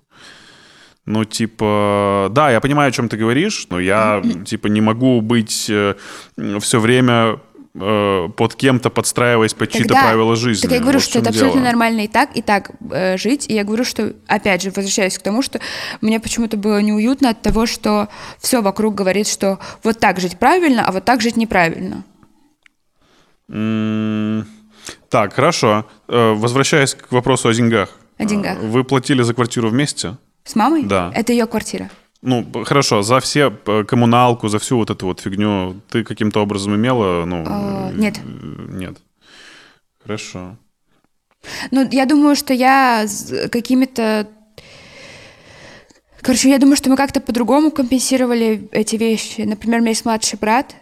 [1.05, 5.69] Ну, типа, да, я понимаю, о чем ты говоришь, но я, типа, не могу быть
[5.69, 5.93] э,
[6.59, 7.39] все время
[7.75, 10.63] э, под кем-то подстраиваясь под чьи-то правила жизни.
[10.63, 13.45] Так я говорю, вот что это абсолютно нормально и так, и так э, жить.
[13.47, 15.59] И я говорю, что, опять же, возвращаясь к тому, что
[16.01, 20.87] мне почему-то было неуютно от того, что все вокруг говорит, что вот так жить правильно,
[20.87, 22.03] а вот так жить неправильно.
[23.47, 24.43] Mm,
[25.09, 25.85] так, хорошо.
[26.07, 27.89] Э, возвращаясь к вопросу о деньгах.
[28.17, 28.57] О деньгах.
[28.59, 30.17] Вы платили за квартиру вместе?
[30.45, 30.83] С мамой?
[30.83, 31.11] Да.
[31.13, 31.89] Это ее квартира.
[32.21, 36.75] Ну, хорошо, за все э, коммуналку, за всю вот эту вот фигню ты каким-то образом
[36.75, 37.43] имела, ну...
[37.45, 38.19] О, нет.
[38.69, 38.97] Нет.
[40.01, 40.57] Хорошо.
[41.71, 43.05] Ну, я думаю, что я
[43.51, 44.27] какими-то...
[46.21, 49.41] Короче, я думаю, что мы как-то по-другому компенсировали эти вещи.
[49.41, 50.75] Например, у меня есть младший брат,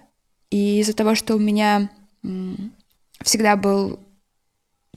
[0.49, 1.89] и из-за того, что у меня
[3.21, 3.99] всегда был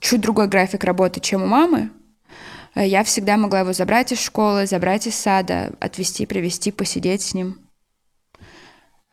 [0.01, 1.96] чуть другой график работы, чем у мамы, Э,
[2.85, 7.59] я всегда могла его забрать из школы, забрать из сада, отвезти, привезти, посидеть с ним.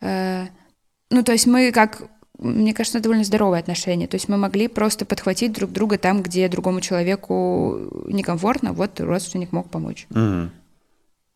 [0.00, 0.46] Э,
[1.10, 2.02] ну, то есть мы как
[2.38, 4.06] мне кажется, довольно здоровые отношения.
[4.06, 9.52] То есть мы могли просто подхватить друг друга там, где другому человеку некомфортно, вот родственник
[9.52, 10.06] мог помочь.
[10.10, 10.50] Угу.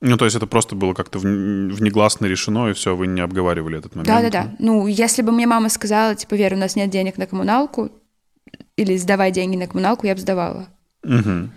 [0.00, 3.96] Ну, то есть это просто было как-то внегласно решено, и все, вы не обговаривали этот
[3.96, 4.08] момент?
[4.08, 4.54] Да-да-да.
[4.58, 7.90] Ну, если бы мне мама сказала, типа, Вера, у нас нет денег на коммуналку,
[8.76, 10.68] или сдавай деньги на коммуналку, я бы сдавала.
[11.02, 11.50] Угу.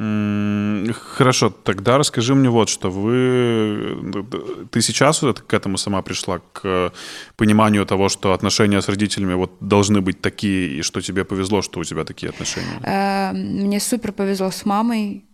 [0.00, 4.66] Хорошо, тогда расскажи мне вот, что вы...
[4.70, 6.92] Ты сейчас вот к этому сама пришла, к
[7.36, 11.80] пониманию того, что отношения с родителями вот должны быть такие, и что тебе повезло, что
[11.80, 12.80] у тебя такие отношения?
[12.82, 15.26] Э, мне супер повезло с мамой,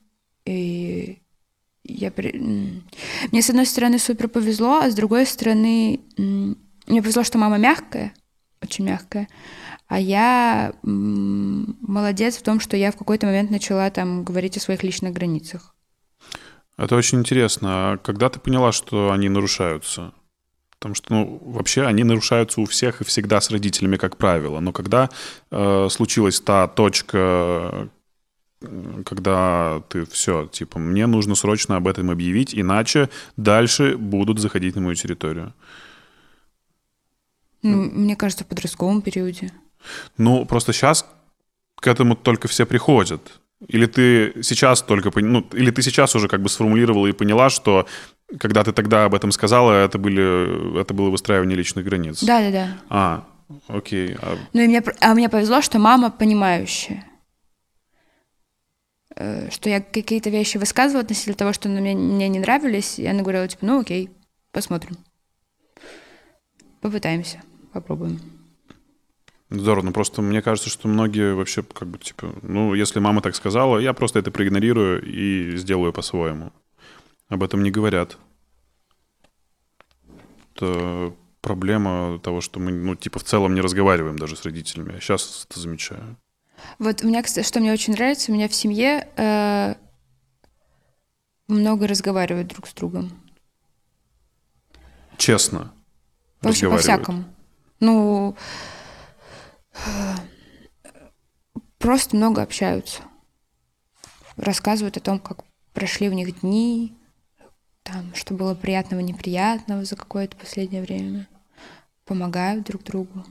[0.45, 1.19] и
[1.85, 2.13] я...
[2.17, 8.13] Мне, с одной стороны, супер повезло, а с другой стороны, мне повезло, что мама мягкая,
[8.61, 9.29] очень мягкая,
[9.89, 14.83] а я молодец в том, что я в какой-то момент начала там говорить о своих
[14.83, 15.75] личных границах.
[16.77, 17.69] Это очень интересно.
[17.93, 20.13] А когда ты поняла, что они нарушаются?
[20.79, 24.61] Потому что, ну, вообще они нарушаются у всех и всегда с родителями, как правило.
[24.61, 25.09] Но когда
[25.51, 27.89] э, случилась та точка,
[29.07, 34.83] когда ты все, типа, мне нужно срочно об этом объявить, иначе дальше будут заходить на
[34.83, 35.55] мою территорию.
[37.63, 39.53] Ну, мне кажется, в подростковом периоде.
[40.19, 41.07] Ну, просто сейчас
[41.77, 43.41] к этому только все приходят.
[43.69, 47.87] Или ты сейчас только, ну, или ты сейчас уже как бы сформулировала и поняла, что
[48.39, 52.23] когда ты тогда об этом сказала, это, были, это было выстраивание личных границ?
[52.23, 52.79] Да, да, да.
[52.91, 53.25] А,
[53.69, 54.17] окей.
[54.21, 54.37] А...
[54.53, 57.05] Ну, и мне, а мне повезло, что мама понимающая.
[59.17, 63.23] Э, что я какие-то вещи высказывала относительно того, что мне, мне не нравились, и она
[63.23, 64.11] говорила, типа, ну окей,
[64.53, 64.97] посмотрим.
[66.83, 68.21] Попытаемся, попробуем.
[69.59, 73.35] Здорово, ну просто мне кажется, что многие вообще как бы типа, ну если мама так
[73.35, 76.53] сказала, я просто это проигнорирую и сделаю по-своему.
[77.29, 78.19] Об этом не говорят.
[80.55, 84.95] Это проблема того, что мы, ну типа в целом не разговариваем даже с родителями.
[84.95, 86.17] Я сейчас это замечаю.
[86.79, 89.75] Вот у меня, кстати, что мне очень нравится, у меня в семье э,
[91.49, 93.13] много разговаривают друг с другом.
[95.19, 95.73] Честно.
[96.41, 97.25] В общем, по-всякому.
[97.81, 98.37] Ну,
[101.79, 103.03] просто много общаются.
[104.37, 106.97] Рассказывают о том, как прошли у них дни,
[107.83, 111.29] там, что было приятного, неприятного за какое-то последнее время.
[112.05, 113.25] Помогают друг другу.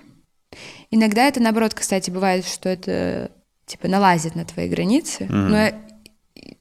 [0.90, 3.32] Иногда это, наоборот, кстати, бывает, что это,
[3.66, 5.24] типа, налазит на твои границы.
[5.24, 5.48] Mm-hmm.
[5.48, 5.82] Но я,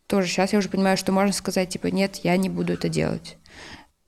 [0.06, 3.36] тоже сейчас я уже понимаю, что можно сказать, типа, нет, я не буду это делать.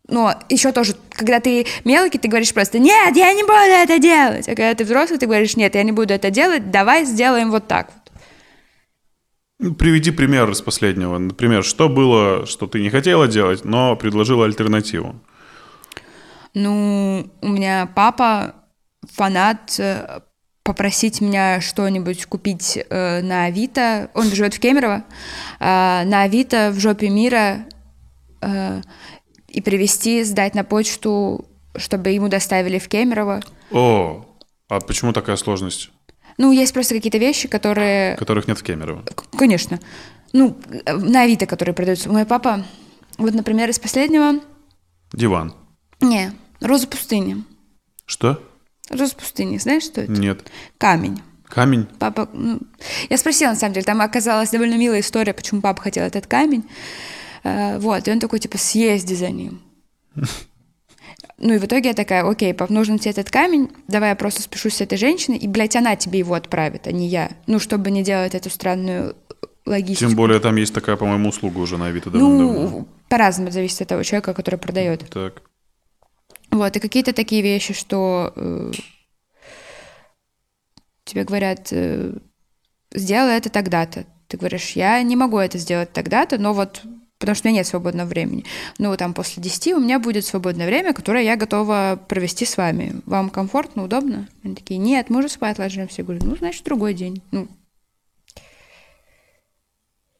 [0.09, 4.49] Но еще тоже, когда ты мелкий, ты говоришь просто «Нет, я не буду это делать!»
[4.49, 7.67] А когда ты взрослый, ты говоришь «Нет, я не буду это делать, давай сделаем вот
[7.67, 8.13] так вот».
[9.59, 11.19] Ну, приведи пример из последнего.
[11.19, 15.17] Например, что было, что ты не хотела делать, но предложила альтернативу?
[16.55, 18.55] Ну, у меня папа
[19.15, 20.21] фанат э,
[20.63, 24.11] попросить меня что-нибудь купить э, на Авито.
[24.15, 25.05] Он живет в Кемерово.
[25.59, 27.67] Э, на Авито в жопе мира
[28.43, 28.83] э,
[29.57, 33.43] и привезти, сдать на почту, чтобы ему доставили в Кемерово.
[33.73, 34.27] О,
[34.69, 35.91] а почему такая сложность?
[36.37, 38.17] Ну, есть просто какие-то вещи, которые...
[38.17, 39.03] Которых нет в Кемерово.
[39.39, 39.81] Конечно.
[40.35, 42.11] Ну, на Авито, которые продаются.
[42.11, 42.67] Мой папа,
[43.17, 44.41] вот, например, из последнего...
[45.15, 45.55] Диван.
[46.03, 47.43] Не, роза пустыни.
[48.05, 48.39] Что?
[48.91, 50.13] Роза пустыни, знаешь, что это?
[50.13, 50.53] Нет.
[50.77, 51.23] Камень.
[51.47, 51.87] Камень?
[51.99, 52.61] Папа, ну,
[53.09, 56.69] я спросила, на самом деле, там оказалась довольно милая история, почему папа хотел этот камень.
[57.47, 59.61] Э, вот, и он такой, типа, съезди за ним.
[61.39, 64.41] Ну и в итоге я такая, окей, пап, нужен тебе этот камень, давай я просто
[64.41, 67.31] спешусь с этой женщиной, и, блядь, она тебе его отправит, а не я.
[67.47, 69.15] Ну, чтобы не делать эту странную
[69.67, 70.09] логистику.
[70.09, 74.03] Тем более там есть такая, по-моему, услуга уже на Авито Ну, по-разному зависит от того
[74.03, 75.09] человека, который продает.
[75.11, 75.43] Так.
[76.51, 78.73] Вот, и какие-то такие вещи, что э,
[81.05, 82.15] тебе говорят, э,
[82.95, 84.07] сделай это тогда-то.
[84.29, 86.83] Ты говоришь, я не могу это сделать тогда-то, но вот
[87.19, 88.45] потому что у меня нет свободного времени.
[88.79, 93.01] Ну, там после 10 у меня будет свободное время, которое я готова провести с вами.
[93.07, 94.29] Вам комфортно, удобно?
[94.45, 95.97] Они такие, нет, мы уже спать ложимся.
[95.99, 97.23] Я говорю, ну, значит, другой день.
[97.31, 97.49] Ну,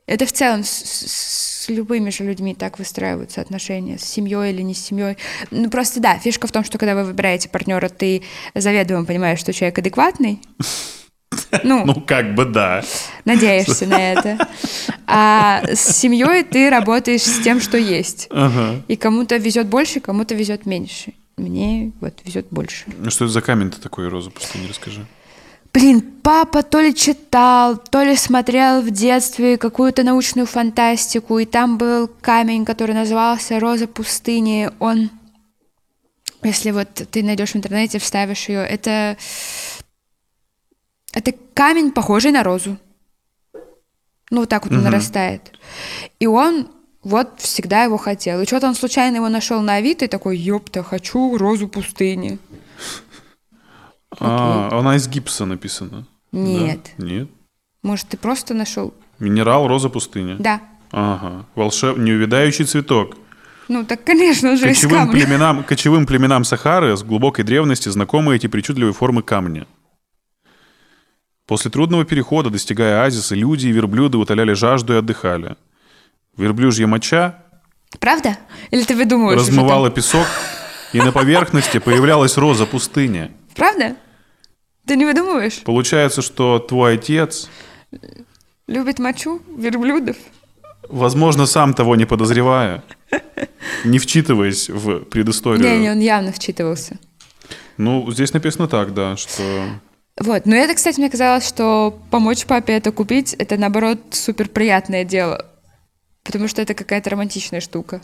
[0.07, 4.75] это в целом с, с любыми же людьми так выстраиваются отношения, с семьей или не
[4.75, 5.17] с семьей.
[5.51, 8.23] Ну просто да, фишка в том, что когда вы выбираете партнера, ты
[8.55, 10.41] заведомо понимаешь, что человек адекватный.
[11.63, 12.83] Ну, ну, как бы да.
[13.25, 14.49] Надеешься на это.
[15.07, 18.29] А с семьей ты работаешь с тем, что есть.
[18.31, 18.83] Ага.
[18.89, 21.13] И кому-то везет больше, кому-то везет меньше.
[21.37, 22.85] Мне вот везет больше.
[22.99, 25.07] Ну что это за камень-то такой, Роза, пустыни, расскажи.
[25.73, 31.77] Блин, папа то ли читал, то ли смотрел в детстве какую-то научную фантастику, и там
[31.77, 34.71] был камень, который назывался «Роза пустыни».
[34.79, 35.11] Он
[36.43, 39.17] если вот ты найдешь в интернете, вставишь ее, это...
[41.17, 42.77] Это камень, похожий на розу.
[44.31, 45.51] Ну, вот так вот он нарастает.
[46.21, 46.69] И он
[47.03, 48.43] вот всегда его хотел.
[48.43, 52.39] И что-то он случайно его нашел на Авито и такой, ёпта, хочу розу пустыни.
[54.21, 56.07] А, она из гипса написана.
[56.33, 56.81] Нет.
[56.99, 57.07] Да?
[57.07, 57.29] Нет.
[57.83, 58.93] Может, ты просто нашел?
[59.19, 60.37] Минерал роза пустыни.
[60.39, 60.61] Да.
[60.91, 61.47] Ага.
[61.55, 61.97] Волшеб...
[61.97, 63.17] Неувядающий цветок.
[63.69, 65.13] Ну, так, конечно, из Кочевым камня.
[65.13, 69.67] племенам, кочевым племенам Сахары с глубокой древности знакомы эти причудливые формы камня.
[71.47, 75.57] После трудного перехода, достигая оазиса, люди и верблюды утоляли жажду и отдыхали.
[76.37, 77.43] Верблюжья моча
[78.01, 78.37] Правда?
[78.71, 80.27] Или ты выдумываешь размывала песок,
[80.93, 83.31] и на поверхности появлялась роза пустыни.
[83.55, 83.97] Правда?
[84.87, 85.63] Ты не выдумываешь?
[85.65, 87.49] Получается, что твой отец,
[88.67, 90.17] Любит мочу верблюдов?
[90.89, 92.83] возможно, сам того не подозревая,
[93.85, 95.63] не вчитываясь в предысторию.
[95.63, 96.99] Не, не, он явно вчитывался.
[97.77, 99.67] Ну, здесь написано так, да, что...
[100.19, 105.05] Вот, но это, кстати, мне казалось, что помочь папе это купить, это, наоборот, супер приятное
[105.05, 105.45] дело.
[106.25, 108.01] Потому что это какая-то романтичная штука.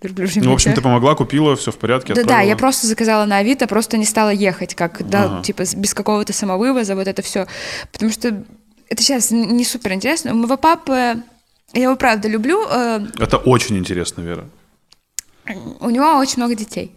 [0.00, 2.48] Верблюжья Ну, в общем, ты помогла, купила, все в порядке, Да, да, отправила.
[2.50, 5.42] я просто заказала на Авито, просто не стала ехать, как, да, Ага.
[5.42, 7.46] типа, без какого-то самовывоза, вот это все.
[7.90, 8.44] Потому что
[8.88, 10.32] это сейчас не супер интересно.
[10.32, 11.20] У моего папы,
[11.72, 14.44] я его правда люблю, э, Это очень интересно, Вера.
[15.80, 16.94] у него очень много детей.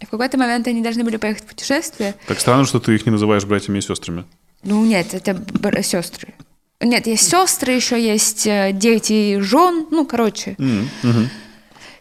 [0.00, 2.14] И в какой-то момент они должны были поехать в путешествие.
[2.26, 4.24] Так странно, что ты их не называешь братьями и сестрами.
[4.62, 6.34] Ну, нет, это сестры.
[6.80, 10.56] Нет, есть сестры, еще есть э, дети жен, ну, короче.
[10.58, 11.30] Мгм.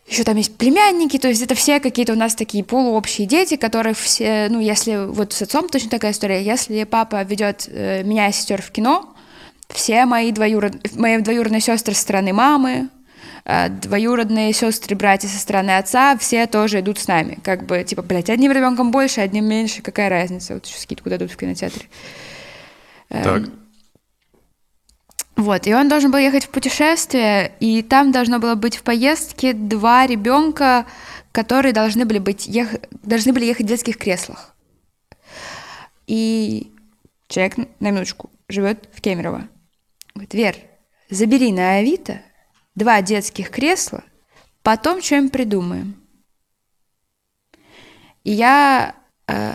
[0.08, 3.98] Еще там есть племянники, то есть это все какие-то у нас такие полуобщие дети, которых
[3.98, 8.32] все, ну, если вот с отцом точно такая история, если папа ведет э, меня и
[8.32, 9.16] сестер в кино,
[9.70, 10.76] все мои, двоюрод...
[10.96, 12.90] мои двоюродные сестры со стороны мамы,
[13.46, 17.38] двоюродные сестры, братья со стороны отца, все тоже идут с нами.
[17.44, 20.56] Как бы, типа, блядь, одним ребенком больше, одним меньше, какая разница?
[20.56, 21.86] Вот еще скидку дадут в кинотеатре.
[23.10, 23.44] Эм, Так.
[25.36, 29.54] Вот, и он должен был ехать в путешествие, и там должно было быть в поездке
[29.54, 30.86] два ребенка,
[31.32, 32.70] которые должны были, быть, ех...
[33.04, 34.56] должны были ехать в детских креслах.
[36.08, 36.72] И
[37.28, 39.48] человек, на минуточку, живет в Кемерово.
[40.16, 40.56] Говорит, Вер,
[41.10, 42.22] забери на Авито
[42.76, 44.04] два детских кресла,
[44.64, 45.96] потом что-нибудь придумаем.
[48.24, 48.96] И я
[49.28, 49.54] э,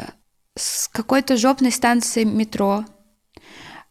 [0.57, 2.85] с какой-то жопной станции метро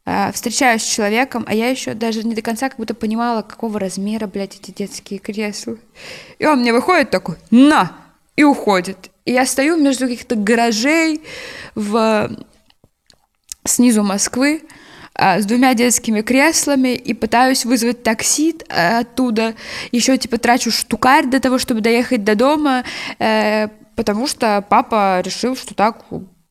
[0.05, 3.79] э, встречаюсь с человеком, а я еще даже не до конца как будто понимала, какого
[3.79, 5.77] размера, блядь, эти детские кресла.
[6.39, 7.95] И он мне выходит такой, на,
[8.35, 9.11] и уходит.
[9.25, 11.21] И я стою между каких-то гаражей
[11.75, 12.31] в
[13.65, 14.63] снизу Москвы
[15.19, 19.55] с двумя детскими креслами и пытаюсь вызвать такси а, оттуда.
[19.91, 22.83] Еще типа трачу штукарь для того, чтобы доехать до дома,
[23.19, 26.05] э, потому что папа решил, что так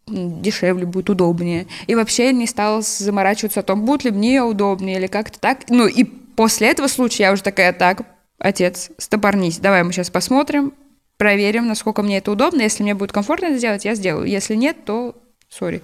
[0.07, 1.67] дешевле будет, удобнее.
[1.87, 5.69] И вообще не стал заморачиваться о том, будет ли мне удобнее или как-то так.
[5.69, 8.03] Ну и после этого случая я уже такая, так,
[8.39, 10.73] отец, стопорнись, давай мы сейчас посмотрим,
[11.17, 12.63] проверим, насколько мне это удобно.
[12.63, 14.27] Если мне будет комфортно это сделать, я сделаю.
[14.27, 15.17] Если нет, то
[15.49, 15.83] сори.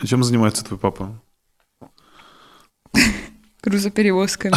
[0.00, 1.20] А чем занимается твой папа?
[3.62, 4.56] Грузоперевозками.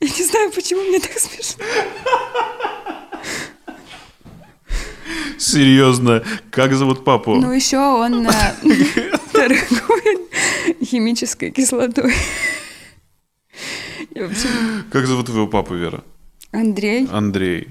[0.00, 1.64] Я не знаю, почему мне так смешно.
[5.38, 7.34] Серьезно, как зовут папу?
[7.34, 8.30] Ну, еще он э,
[9.32, 10.19] торгует
[10.90, 12.12] химической кислотой.
[14.90, 16.02] Как зовут твоего папу, Вера?
[16.52, 17.06] Андрей.
[17.10, 17.68] Андрей.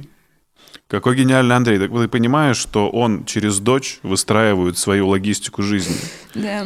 [0.88, 1.80] Какой гениальный Андрей.
[1.80, 5.98] Так ты понимаешь, что он через дочь выстраивает свою логистику жизни?
[6.34, 6.66] Да.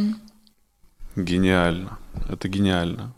[1.16, 1.98] Гениально.
[2.30, 3.14] Это гениально.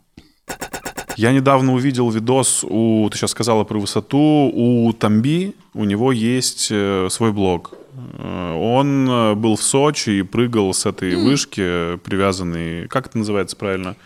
[1.16, 6.68] Я недавно увидел видос у, ты сейчас сказала про высоту, у Тамби, у него есть
[6.70, 7.75] э, свой блог.
[7.96, 13.56] Э, Он э, был в Сочи и прыгал с этой вышки, привязанный, как это называется
[13.56, 13.96] правильно?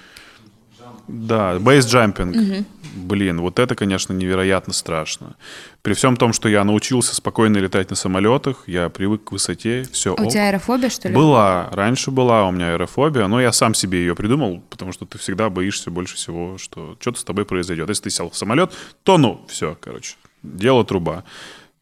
[1.08, 2.66] Да, бейсджампинг.
[2.94, 5.36] Блин, вот это, конечно, невероятно страшно.
[5.82, 10.14] При всем том, что я научился спокойно летать на самолетах, я привык к высоте, все.
[10.16, 11.14] А у тебя аэрофобия, что ли?
[11.14, 15.18] Была, раньше была у меня аэрофобия, но я сам себе ее придумал, потому что ты
[15.18, 17.88] всегда боишься больше всего, что что-то с тобой произойдет.
[17.88, 18.72] Если ты сел в самолет,
[19.02, 21.24] то ну, все, короче, дело труба.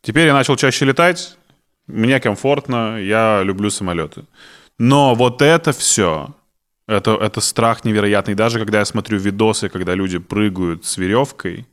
[0.02, 1.36] Теперь я начал чаще летать,
[1.88, 4.24] мне комфортно, я люблю самолеты.
[4.78, 6.34] Но вот это все,
[6.86, 8.34] это, это страх невероятный.
[8.34, 11.66] Даже когда я смотрю видосы, когда люди прыгают с веревкой,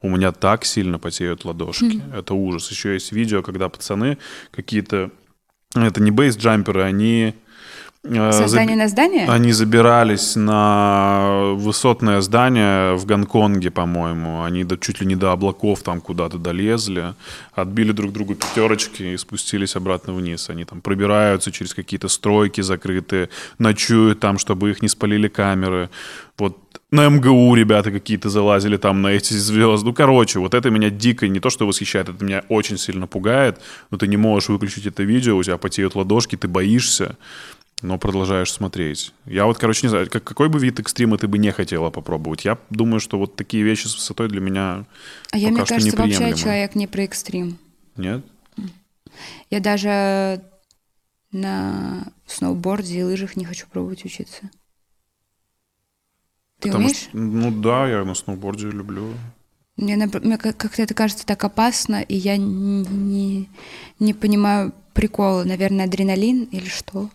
[0.00, 2.02] у меня так сильно потеют ладошки.
[2.14, 2.70] Это ужас.
[2.70, 4.18] Еще есть видео, когда пацаны
[4.50, 5.10] какие-то...
[5.74, 7.34] Это не бейс-джамперы, они...
[8.04, 9.26] э, Со здания на здание?
[9.28, 14.42] Они забирались на высотное здание в Гонконге, по-моему.
[14.42, 17.14] Они до, чуть ли не до облаков там куда-то долезли,
[17.54, 20.50] отбили друг другу пятерочки и спустились обратно вниз.
[20.50, 23.28] Они там пробираются через какие-то стройки закрытые,
[23.58, 25.88] ночуют там, чтобы их не спалили камеры.
[26.38, 26.58] Вот
[26.94, 29.86] на МГУ ребята какие-то залазили там на эти звезды.
[29.86, 33.58] Ну, короче, вот это меня дико не то, что восхищает, это меня очень сильно пугает.
[33.90, 37.16] Но ты не можешь выключить это видео, у тебя потеют ладошки, ты боишься
[37.84, 39.12] но продолжаешь смотреть.
[39.26, 42.46] Я вот, короче, не знаю, как, какой бы вид экстрима ты бы не хотела попробовать.
[42.46, 44.86] Я думаю, что вот такие вещи с высотой для меня
[45.30, 47.58] а я, мне кажется, вообще человек не про экстрим.
[47.96, 48.24] Нет?
[49.50, 50.42] Я даже
[51.30, 54.50] на сноуборде и лыжах не хочу пробовать учиться.
[56.60, 56.96] Ты Потому умеешь?
[56.96, 59.12] что, ну да, я на сноуборде люблю.
[59.76, 63.48] Мне, мне как- как-то это кажется так опасно, и я не, не,
[63.98, 65.44] не понимаю прикола.
[65.44, 67.10] Наверное, адреналин или что?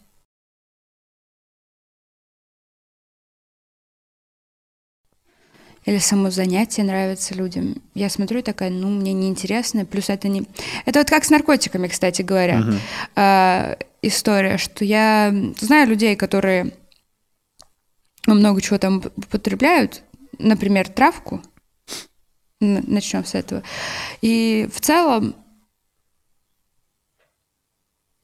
[5.85, 7.81] Или само занятие нравится людям.
[7.95, 9.85] Я смотрю и такая, ну, мне неинтересно.
[9.85, 10.43] Плюс это не...
[10.85, 12.63] Это вот как с наркотиками, кстати говоря.
[13.15, 16.73] А, история, что я знаю людей, которые
[18.27, 20.03] ну, много чего там употребляют.
[20.37, 21.41] Например, травку.
[22.59, 23.63] Начнем с этого.
[24.21, 25.33] И в целом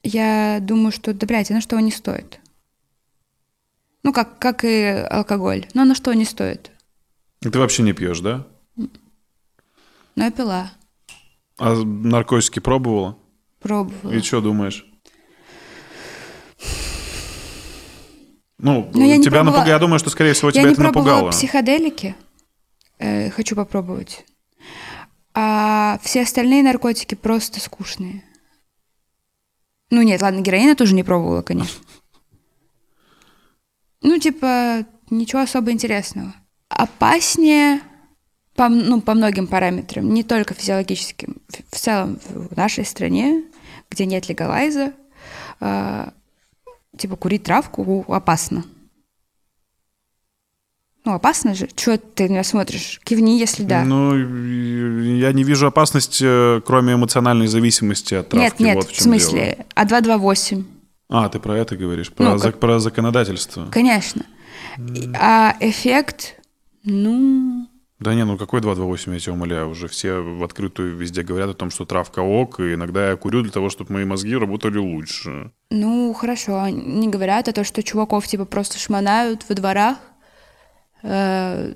[0.02, 2.38] я думаю, что, да, блядь, оно что не стоит.
[4.02, 5.66] Ну, как, как и алкоголь.
[5.74, 6.70] Но оно что не стоит.
[7.52, 8.46] Ты вообще не пьешь, да?
[8.76, 10.70] Но я пила,
[11.58, 13.18] А наркотики пробовала?
[13.60, 14.12] пробовала.
[14.12, 14.84] И что думаешь?
[18.58, 19.68] Ну, Ну, я тебя пробовала- напугало.
[19.68, 21.30] Я думаю, что, скорее всего, Я тебя не это пробовала напугало.
[21.30, 22.14] психоделики.
[22.98, 24.24] Э, хочу попробовать.
[25.34, 28.24] А все остальные наркотики просто скучные.
[29.90, 31.78] Ну нет, ладно, героина тоже не пробовала, конечно.
[34.02, 36.32] Ну, типа, ничего особо интересного.
[36.76, 37.80] Опаснее
[38.54, 41.36] по, ну, по многим параметрам, не только физиологическим.
[41.70, 43.44] В- целом, в нашей стране,
[43.90, 44.92] где нет легалайза,
[45.58, 46.12] а,
[46.98, 48.64] типа, курить травку опасно.
[51.06, 51.68] Ну, опасно же.
[51.74, 53.00] Чего ты на меня смотришь?
[53.04, 53.84] Кивни, если да.
[53.84, 54.14] Ну,
[55.16, 58.44] я не вижу опасности, кроме эмоциональной зависимости от травки.
[58.44, 59.66] нет, нет, вот в, в смысле, дело.
[59.76, 60.64] а 228.
[61.08, 63.66] А, ты про это говоришь, про, Ну, зак- про законодательство.
[63.70, 64.26] Конечно.
[64.78, 66.34] И- А эффект,
[66.86, 67.68] ну,
[67.98, 71.54] Да не, ну какой 228, я тебя умоляю, уже все в открытую везде говорят о
[71.54, 75.52] том, что травка ок, и иногда я курю для того, чтобы мои мозги работали лучше.
[75.70, 76.68] ну, хорошо.
[76.68, 79.98] Не говорят о том, что чуваков типа просто шмонают во дворах.
[81.02, 81.74] Э,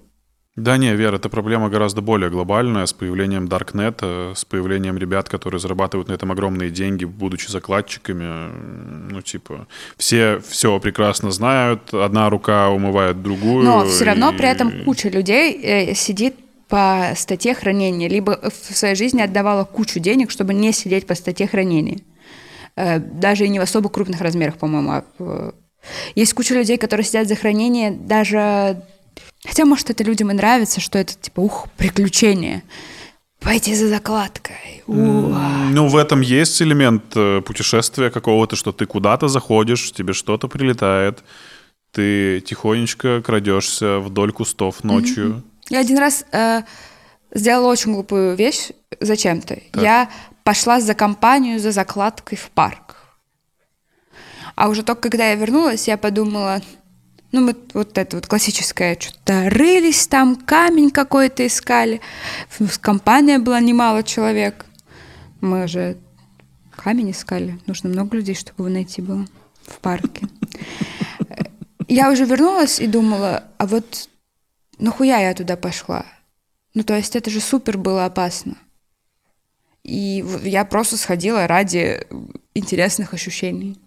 [0.57, 5.61] Да не, Вера, эта проблема гораздо более глобальная, с появлением Даркнета, с появлением ребят, которые
[5.61, 8.51] зарабатывают на этом огромные деньги, будучи закладчиками.
[9.13, 13.65] Ну, типа, все все прекрасно знают, одна рука умывает другую.
[13.65, 16.35] Но все равно при и- этом куча людей э, сидит
[16.69, 21.47] по статье хранения, либо в своей жизни отдавала кучу денег, чтобы не сидеть по статье
[21.47, 22.01] хранения.
[22.77, 24.91] Э, Даже и не в особо крупных размерах, по-моему.
[24.91, 25.55] а в-
[26.17, 28.83] Есть куча людей, которые сидят за хранение даже...
[29.47, 32.63] Хотя, может, это людям и нравится, что это типа, ух, приключение.
[33.41, 34.83] Пойти за закладкой.
[34.87, 35.71] Уа.
[35.71, 41.25] Ну, в этом есть элемент э, путешествия какого-то, что ты куда-то заходишь, тебе что-то прилетает,
[41.93, 45.43] ты тихонечко крадешься вдоль кустов ночью.
[45.71, 46.63] Я один раз э,
[47.33, 49.59] сделала очень глупую вещь зачем-то.
[49.75, 50.11] Я
[50.45, 52.97] пошла за компанию за закладкой в парк.
[54.55, 56.61] А уже только когда я вернулась, я подумала,
[57.33, 62.01] ну, мы вот это вот классическое, что-то рылись там, камень какой-то искали.
[62.81, 64.67] Компания была немало человек.
[65.41, 65.97] Мы же
[66.75, 67.61] камень искали.
[67.67, 69.27] Нужно много людей, чтобы его найти было
[69.63, 70.27] в парке.
[71.89, 74.09] Я уже вернулась и думала, а вот
[74.79, 76.07] нахуя я туда пошла?
[76.75, 78.57] Ну, то есть это же супер было опасно.
[79.83, 82.07] И я просто сходила ради
[82.55, 83.79] интересных ощущений.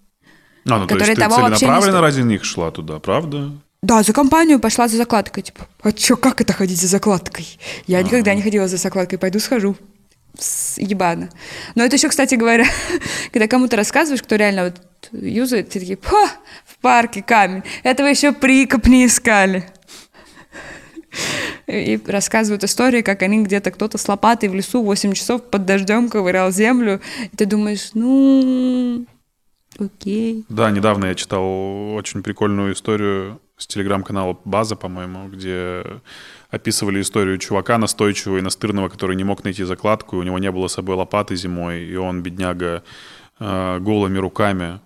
[0.65, 2.01] А, ну, то Которые есть ты того вообще не стоят.
[2.01, 3.51] ради них шла туда, правда?
[3.81, 5.43] Да, за компанию пошла за закладкой.
[5.43, 7.59] Типа, а чё, как это ходить за закладкой?
[7.85, 9.75] Я никогда не ходила за закладкой, пойду схожу.
[10.77, 11.29] Ебано.
[11.75, 12.65] Но это еще, кстати говоря,
[13.33, 16.27] когда кому-то рассказываешь, кто реально вот юзает, ты такие, «Ха,
[16.65, 17.63] в парке камень.
[17.83, 19.65] Этого еще прикоп не искали.
[21.67, 26.09] И рассказывают истории, как они где-то кто-то с лопатой в лесу 8 часов под дождем
[26.09, 27.01] ковырял землю.
[27.31, 29.05] И ты думаешь, ну,
[29.79, 30.45] окей.
[30.49, 35.83] Да, недавно я читал очень прикольную историю с телеграм-канала «База», по-моему, где
[36.49, 40.51] описывали историю чувака настойчивого и настырного, который не мог найти закладку, и у него не
[40.51, 42.83] было с собой лопаты зимой, и он, бедняга,
[43.39, 44.79] э, голыми руками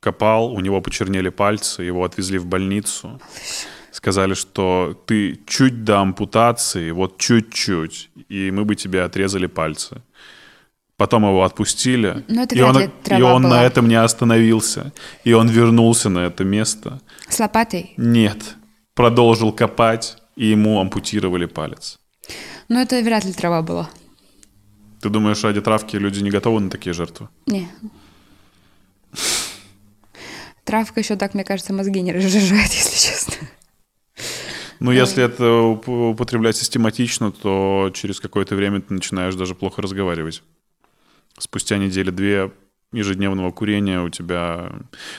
[0.00, 3.20] копал, у него почернели пальцы, его отвезли в больницу.
[3.90, 10.02] Сказали, что ты чуть до ампутации, вот чуть-чуть, и мы бы тебе отрезали пальцы.
[11.04, 13.56] Потом его отпустили, Но это и он, и он была.
[13.56, 14.90] на этом не остановился.
[15.22, 16.98] И он вернулся на это место.
[17.28, 17.92] С лопатой?
[17.98, 18.56] Нет,
[18.94, 21.98] продолжил копать, и ему ампутировали палец.
[22.70, 23.90] Но это вряд ли трава была.
[25.02, 27.28] Ты думаешь, ради травки люди не готовы на такие жертвы?
[27.44, 27.68] Не.
[30.64, 33.34] Травка еще так, мне кажется, мозги не разжижает, если честно.
[34.80, 40.42] Ну, если это уп- употреблять систематично, то через какое-то время ты начинаешь даже плохо разговаривать.
[41.38, 42.52] Спустя недели-две
[42.92, 44.70] ежедневного курения у тебя...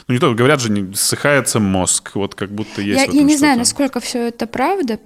[0.08, 2.16] Ну, не то, говорят же, ссыхается мозг.
[2.16, 5.00] Вот как будто есть Я, я не знаю, насколько все это правда,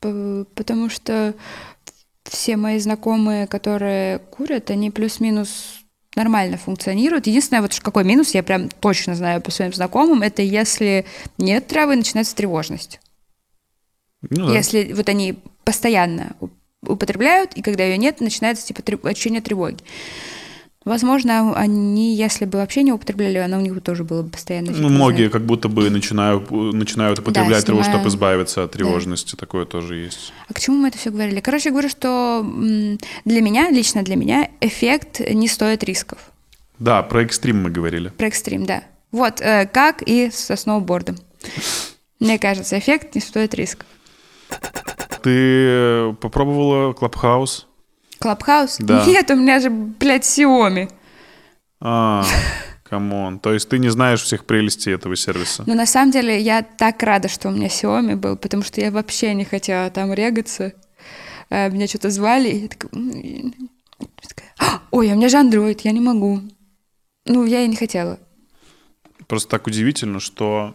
[0.00, 1.34] потому что
[2.24, 5.80] все мои знакомые, которые курят, они плюс-минус
[6.16, 7.26] нормально функционируют.
[7.26, 11.06] Единственное, вот какой минус, я прям точно знаю по своим знакомым, это если
[11.38, 13.00] нет травы, начинается тревожность.
[14.22, 14.54] Ну, да.
[14.54, 16.34] Если вот они постоянно
[16.82, 19.82] употребляют, и когда ее нет, начинается типа ощущение тревоги.
[20.84, 24.70] Возможно, они, если бы вообще не употребляли, оно у них тоже было бы постоянно.
[24.70, 28.00] Ну, его многие как будто бы начинают, начинают употреблять траву, снимаю.
[28.00, 29.34] чтобы избавиться от тревожности.
[29.34, 30.32] Такое тоже есть.
[30.46, 31.40] А к чему мы это все говорили?
[31.40, 32.44] Короче, я говорю, что
[33.24, 36.18] для меня, лично для меня, эффект не стоит рисков.
[36.78, 38.10] Да, про экстрим мы говорили.
[38.10, 38.82] Про экстрим, да.
[39.10, 41.16] Вот, э, как и со сноубордом.
[42.20, 43.86] Мне кажется, эффект не стоит рисков.
[45.22, 47.68] Ты э, попробовала Клабхаус?
[48.24, 48.78] Клабхаус?
[48.78, 49.04] Да.
[49.04, 50.90] Нет, у меня же, блядь, Xiaomi.
[51.78, 52.24] А,
[52.82, 53.38] come on.
[53.38, 55.62] То есть ты не знаешь всех прелестей этого сервиса?
[55.66, 58.90] Но на самом деле я так рада, что у меня Xiaomi был, потому что я
[58.90, 60.72] вообще не хотела там регаться.
[61.50, 62.90] Э, Меня что-то звали, и я такая...
[62.94, 63.10] «М,
[64.00, 66.40] я такая, «А, Ой, а у меня же Android, я не могу.
[67.26, 68.18] Ну, я и не хотела.
[69.26, 70.74] Просто так удивительно, что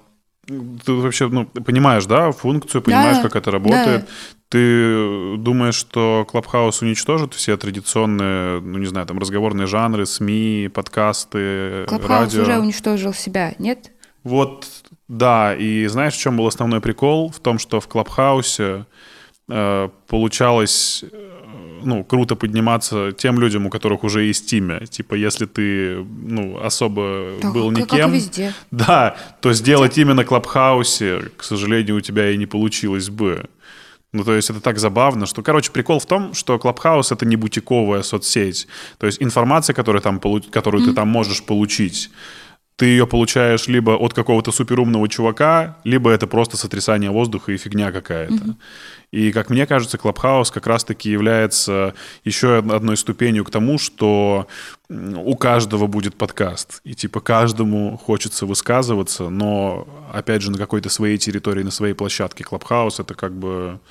[0.85, 4.01] ты вообще ну, понимаешь, да, функцию, понимаешь, Да, как это работает.
[4.01, 4.07] да.
[4.49, 11.85] Ты думаешь, что Clubhouse уничтожит все традиционные, ну не знаю, там разговорные жанры, СМИ, подкасты,
[11.87, 12.41] Clubhouse радио?
[12.41, 13.91] уже уничтожил себя, нет?
[14.23, 14.67] Вот,
[15.07, 17.29] да, и знаешь, в чем был основной прикол?
[17.29, 18.85] В том, что в Клабхаусе
[19.49, 21.03] э, получалось,
[21.83, 24.85] ну, круто подниматься тем людям, у которых уже есть имя.
[24.85, 27.87] Типа, если ты, ну, особо Да, был никем...
[27.87, 28.53] Как везде.
[28.71, 33.45] Да, то сделать именно на Клабхаусе, к сожалению, у тебя и не получилось бы.
[34.11, 37.35] Ну, то есть это так забавно, что, короче, прикол в том, что Клабхаус— это не
[37.35, 38.67] бутиковая соцсеть.
[38.97, 40.19] То есть информация, которую, там,
[40.51, 42.09] которую ты там можешь получить,
[42.79, 47.91] ты ее получаешь либо от какого-то суперумного чувака, либо это просто сотрясание воздуха и фигня
[47.91, 48.55] какая-то.
[49.11, 54.47] И, как мне кажется, Clubhouse как раз-таки является еще од- одной ступенью к тому, что
[54.89, 56.79] у каждого будет подкаст.
[56.85, 62.45] И, типа, каждому хочется высказываться, но, опять же, на какой-то своей территории, на своей площадке.
[62.45, 63.81] Clubhouse — это как бы,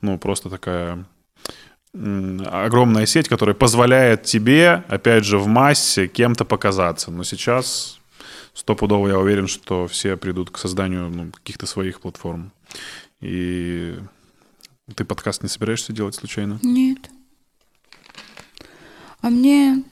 [0.00, 1.04] ну, просто такая
[1.92, 7.10] огромная сеть, которая позволяет тебе, опять же, в массе кем-то показаться.
[7.10, 7.97] Но сейчас
[8.58, 12.50] стопудово я уверен, что все придут к созданию ну, каких-то своих платформ.
[13.20, 13.96] И
[14.96, 16.58] ты подкаст не собираешься делать случайно?
[16.62, 16.98] Нет.
[19.20, 19.84] А мне...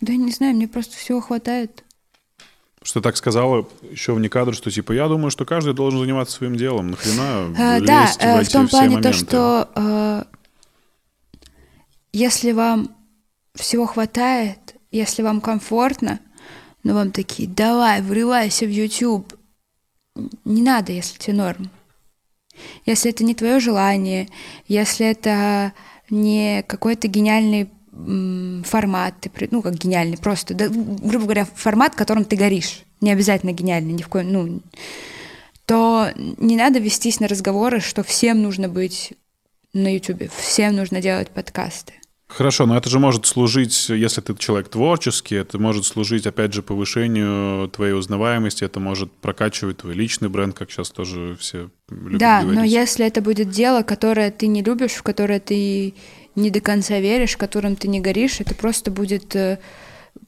[0.00, 1.84] Да не знаю, мне просто всего хватает.
[2.82, 6.56] Что так сказала еще вне кадра, что типа я думаю, что каждый должен заниматься своим
[6.56, 6.90] делом.
[6.90, 9.12] Нахрена лезть да, в э, в эти том плане то, моменты?
[9.12, 10.24] что э,
[12.12, 12.94] если вам
[13.54, 16.20] всего хватает, если вам комфортно,
[16.82, 19.34] но вам такие, давай, врывайся в YouTube.
[20.44, 21.70] Не надо, если тебе норм.
[22.86, 24.28] Если это не твое желание,
[24.66, 25.72] если это
[26.08, 27.68] не какой-то гениальный
[28.64, 29.14] формат,
[29.50, 34.02] ну, как гениальный, просто, да, грубо говоря, формат, которым ты горишь, не обязательно гениальный, ни
[34.02, 34.60] в коем, ну,
[35.64, 39.14] то не надо вестись на разговоры, что всем нужно быть
[39.72, 41.94] на YouTube, всем нужно делать подкасты.
[42.28, 46.62] Хорошо, но это же может служить, если ты человек творческий, это может служить, опять же,
[46.62, 52.40] повышению твоей узнаваемости, это может прокачивать твой личный бренд, как сейчас тоже все любят да,
[52.40, 52.58] говорить.
[52.58, 55.94] но если это будет дело, которое ты не любишь, в которое ты
[56.34, 59.34] не до конца веришь, которым ты не горишь, это просто будет...
[59.36, 59.58] э,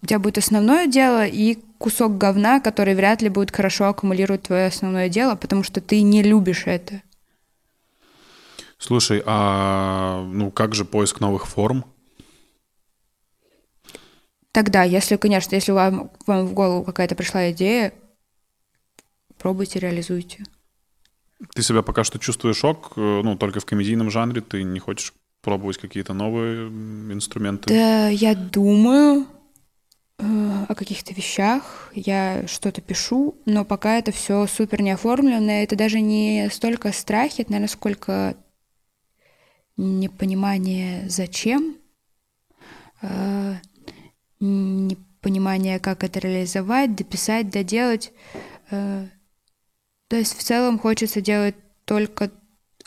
[0.03, 4.66] У тебя будет основное дело и кусок говна, который вряд ли будет хорошо аккумулировать твое
[4.66, 7.03] основное дело, потому что ты не любишь это.
[8.79, 11.85] Слушай, а ну как же поиск новых форм?
[14.53, 17.93] Тогда, если, конечно, если вам, вам в голову какая-то пришла идея,
[19.37, 20.45] пробуйте, реализуйте.
[21.55, 25.12] Ты себя пока что чувствуешь шок, э, ну, только в комедийном жанре, ты не хочешь
[25.43, 27.68] пробовать какие-то новые инструменты?
[27.68, 29.26] Да, я думаю
[30.18, 35.76] э, о каких-то вещах, я что-то пишу, но пока это все супер не оформлено, это
[35.76, 38.37] даже не столько страхи, это, наверное, сколько
[39.79, 41.76] непонимание зачем,
[43.01, 43.55] э,
[44.41, 48.12] непонимание, как это реализовать, дописать, доделать.
[48.70, 49.07] Э,
[50.09, 51.55] то есть в целом хочется делать
[51.85, 52.31] только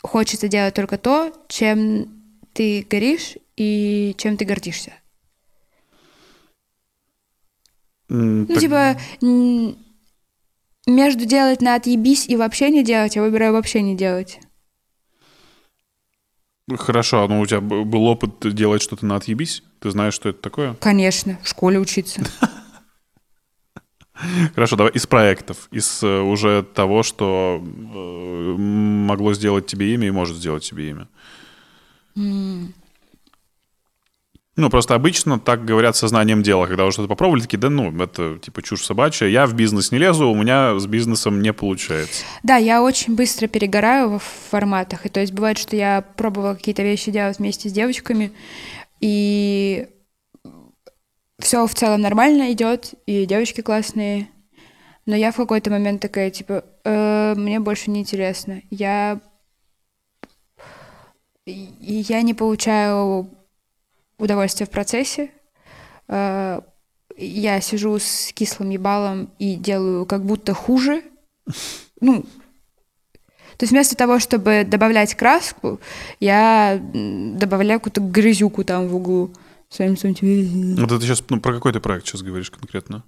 [0.02, 2.22] хочется делать только то, чем
[2.52, 4.92] ты горишь и чем ты гордишься.
[8.08, 8.58] Mm, ну, так...
[8.58, 8.96] типа,
[10.86, 14.40] между делать на отъебись и вообще не делать, я выбираю вообще не делать.
[16.78, 19.62] Хорошо, но у тебя был опыт делать что-то на отъебись?
[19.80, 20.74] Ты знаешь, что это такое?
[20.74, 22.22] Конечно, в школе учиться.
[24.54, 30.10] Хорошо, давай из проектов, из э, уже того, что э, могло сделать тебе имя и
[30.10, 31.08] может сделать тебе имя.
[34.54, 38.38] Ну, просто обычно так говорят сознанием дела, когда уже что-то попробовали, такие, да ну, это
[38.38, 42.24] типа чушь собачья, я в бизнес не лезу, у меня с бизнесом не получается.
[42.42, 46.82] Да, я очень быстро перегораю в форматах, и то есть бывает, что я пробовала какие-то
[46.82, 48.32] вещи делать вместе с девочками,
[49.00, 49.88] и
[51.38, 54.28] все в целом нормально идет, и девочки классные,
[55.06, 59.18] но я в какой-то момент такая, типа, э, мне больше не интересно, я
[61.46, 63.28] я не получаю
[64.18, 65.30] удовольствие в процессе.
[66.08, 66.60] Э,
[67.16, 71.02] я сижу с кислым ебалом и делаю как будто хуже.
[72.00, 72.24] Ну,
[73.56, 75.80] то есть вместо того, чтобы добавлять краску,
[76.18, 79.32] я добавляю какую-то грызюку там в углу.
[79.68, 79.94] Своим
[80.76, 83.04] Вот это сейчас, ну, про какой ты проект сейчас говоришь конкретно?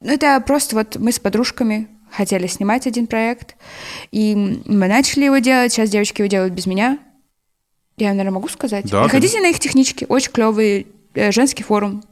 [0.00, 3.56] Ну, это просто вот мы с подружками хотели снимать один проект,
[4.10, 6.98] и мы начали его делать, сейчас девочки его делают без меня.
[7.96, 8.90] Я, наверное, могу сказать.
[8.90, 12.02] Да, Приходите на их технички, очень клевый э, женский форум.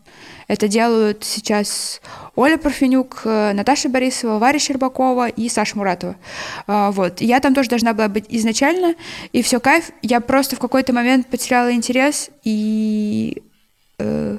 [0.47, 2.01] Это делают сейчас
[2.37, 6.17] Оля Парфенюк, э, Наташа Борисова, Варя Щербакова и Саша Муратова.
[6.67, 7.21] А, вот.
[7.21, 8.95] Я там тоже должна была быть изначально,
[9.33, 9.91] и все кайф.
[10.03, 13.43] Я просто в какой-то момент потеряла интерес, и...
[13.99, 14.39] Э,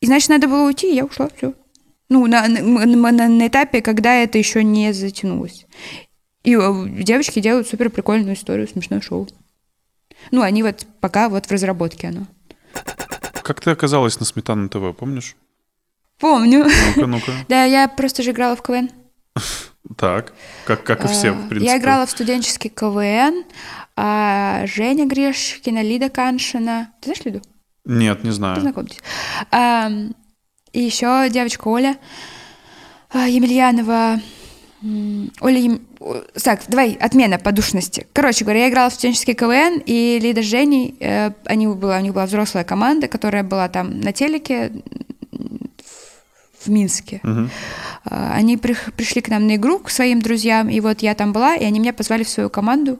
[0.00, 1.54] и значит, надо было уйти, и я ушла, все.
[2.08, 5.66] Ну, на, на, на, на этапе, когда это еще не затянулось.
[6.42, 6.58] И
[7.04, 9.28] девочки делают супер прикольную историю, смешное шоу.
[10.30, 12.26] Ну, они вот пока вот в разработке оно.
[13.42, 15.36] Как ты оказалась на Сметана ТВ, помнишь?
[16.18, 16.64] Помню.
[16.96, 17.32] Ну-ка, ну-ка.
[17.48, 18.90] Да, я просто же играла в КВН.
[19.96, 20.32] Так,
[20.64, 21.72] как, как и все, в принципе.
[21.72, 23.44] Я играла в студенческий КВН,
[23.96, 26.92] а Женя Грешкина, Лида Каншина.
[27.00, 27.42] Ты знаешь Лиду?
[27.84, 28.54] Нет, не знаю.
[28.54, 29.00] Познакомьтесь.
[29.50, 29.90] А,
[30.72, 31.96] и еще девочка Оля
[33.10, 34.20] а, Емельянова,
[35.40, 35.78] Оля...
[36.42, 38.06] Так, давай, отмена подушности.
[38.12, 42.00] Короче говоря, я играла в студенческий КВН, и Лида с Женей, э, они была, у
[42.00, 44.72] них была взрослая команда, которая была там на телеке
[46.64, 47.20] в Минске.
[47.22, 47.48] Угу.
[48.04, 51.54] Они при, пришли к нам на игру, к своим друзьям, и вот я там была,
[51.54, 52.98] и они меня позвали в свою команду,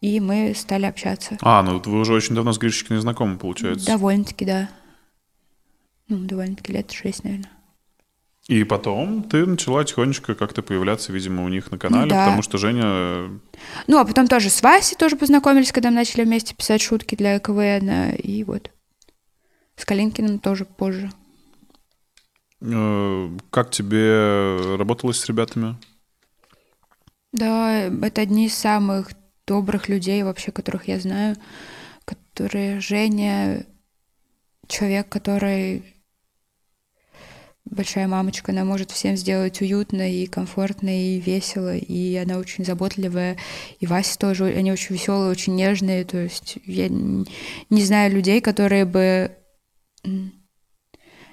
[0.00, 1.38] и мы стали общаться.
[1.40, 3.86] А, ну вы уже очень давно с Гришечкиной знакомы, получается.
[3.86, 4.68] Довольно-таки, да.
[6.08, 7.50] Ну, довольно-таки лет шесть, наверное.
[8.48, 12.24] И потом ты начала тихонечко как-то появляться, видимо, у них на канале, да.
[12.24, 13.28] потому что Женя...
[13.86, 17.38] Ну, а потом тоже с Васей тоже познакомились, когда мы начали вместе писать шутки для
[17.40, 18.70] КВН, и вот.
[19.76, 21.10] С Калинкиным тоже позже.
[22.62, 25.76] Э, как тебе работалось с ребятами?
[27.32, 29.10] Да, это одни из самых
[29.46, 31.36] добрых людей вообще, которых я знаю,
[32.06, 33.66] которые Женя
[34.66, 35.97] человек, который
[37.70, 43.36] большая мамочка, она может всем сделать уютно и комфортно и весело, и она очень заботливая,
[43.80, 48.84] и Вася тоже, они очень веселые, очень нежные, то есть я не знаю людей, которые
[48.84, 49.36] бы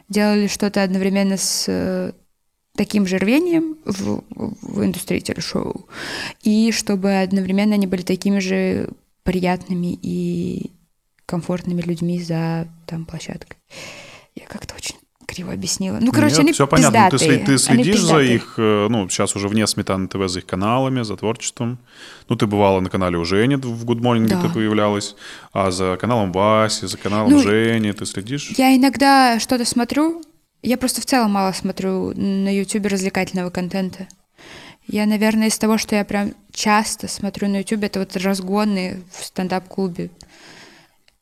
[0.10, 2.14] делали что-то одновременно с э,
[2.76, 5.88] таким же рвением в, в индустрии телешоу,
[6.44, 8.90] и чтобы одновременно они были такими же
[9.24, 10.72] приятными и
[11.26, 13.58] комфортными людьми за там площадкой.
[14.36, 14.96] Я как-то очень
[15.36, 15.98] криво объяснила.
[16.02, 17.10] Ну, короче, Нет, они все понятно.
[17.10, 21.04] Ты, ты следишь за их, э, ну, сейчас уже вне Сметаны ТВ, за их каналами,
[21.04, 21.78] за творчеством.
[22.30, 24.42] Ну, ты бывала на канале у Жени, в Good Morning да.
[24.42, 25.16] ты появлялась,
[25.52, 28.54] а за каналом Васи, за каналом ну, Жени ты следишь?
[28.58, 30.24] Я иногда что-то смотрю,
[30.64, 34.08] я просто в целом мало смотрю на YouTube развлекательного контента.
[34.88, 39.26] Я, наверное, из того, что я прям часто смотрю на YouTube, это вот разгоны в
[39.26, 40.12] стендап-клубе.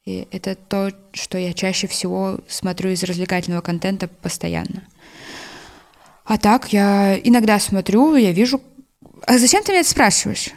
[0.05, 4.83] И это то, что я чаще всего смотрю из развлекательного контента постоянно.
[6.25, 8.61] А так я иногда смотрю, я вижу...
[9.25, 10.51] А зачем ты меня это спрашиваешь?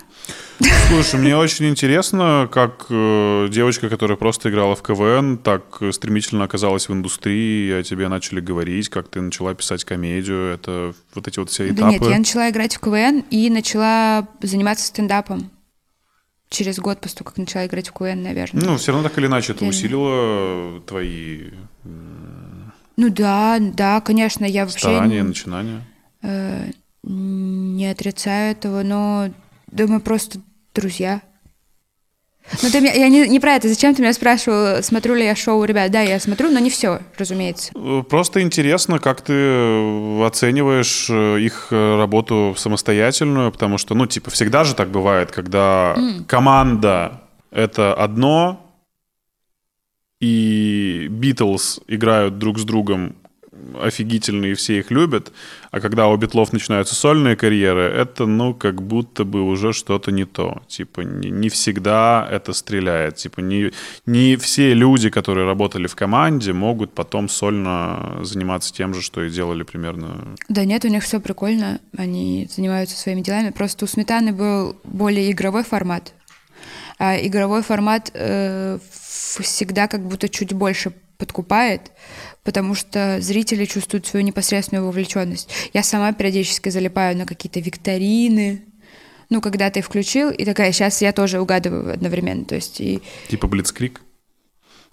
[0.88, 6.88] Слушай, мне очень интересно, как э, девочка, которая просто играла в КВН, так стремительно оказалась
[6.88, 11.51] в индустрии, о тебе начали говорить, как ты начала писать комедию, это вот эти вот
[11.51, 11.80] все этапы.
[11.80, 15.51] Да нет, я начала играть в КВН и начала заниматься стендапом.
[16.49, 18.64] Через год после того, как начала играть в КВН, наверное.
[18.64, 19.70] Ну, все равно так или иначе это Отдельно.
[19.70, 21.51] усилило твои
[22.97, 25.82] Ну да, да, конечно, я вообще старания, не, начинания.
[26.22, 26.70] э,
[27.03, 29.30] не отрицаю этого, но
[29.66, 30.38] да мы просто
[30.74, 31.20] друзья.
[32.62, 33.68] Ну, ты меня, я не, не про это.
[33.68, 35.90] Зачем ты меня спрашивал, смотрю ли я шоу, ребят?
[35.90, 37.72] Да, я смотрю, но не все, разумеется.
[37.74, 44.30] Э, Просто интересно, как ты э, оцениваешь э, их работу самостоятельную, потому что, ну, типа,
[44.30, 45.97] всегда же так бывает, когда
[46.28, 47.20] команда—
[47.51, 48.62] это одно,
[50.20, 53.16] и Битлз играют друг с другом
[53.81, 55.33] офигительно, и все их любят,
[55.71, 60.25] а когда у Битлов начинаются сольные карьеры, это, ну, как будто бы уже что-то не
[60.25, 60.63] то.
[60.69, 63.17] Типа, не, не всегда это стреляет.
[63.17, 63.73] Типа, не,
[64.07, 69.31] не все люди, которые работали в команде, могут потом сольно заниматься тем же, что и
[69.31, 70.35] делали примерно...
[70.49, 73.51] Да нет, у них все прикольно, они занимаются своими делами.
[73.51, 76.15] Просто у Сметаны был более игровой формат,
[76.99, 78.79] а игровой формат э,
[79.41, 81.93] всегда как будто чуть больше подкупает,
[82.45, 85.51] потому что зрители чувствуют свою непосредственную вовлеченность.
[85.73, 88.62] Я сама периодически залипаю на какие-то викторины,
[89.29, 93.49] ну, когда ты включил, и такая, сейчас я тоже угадываю одновременно, то есть, и, Типа
[93.49, 94.01] Блицкрик.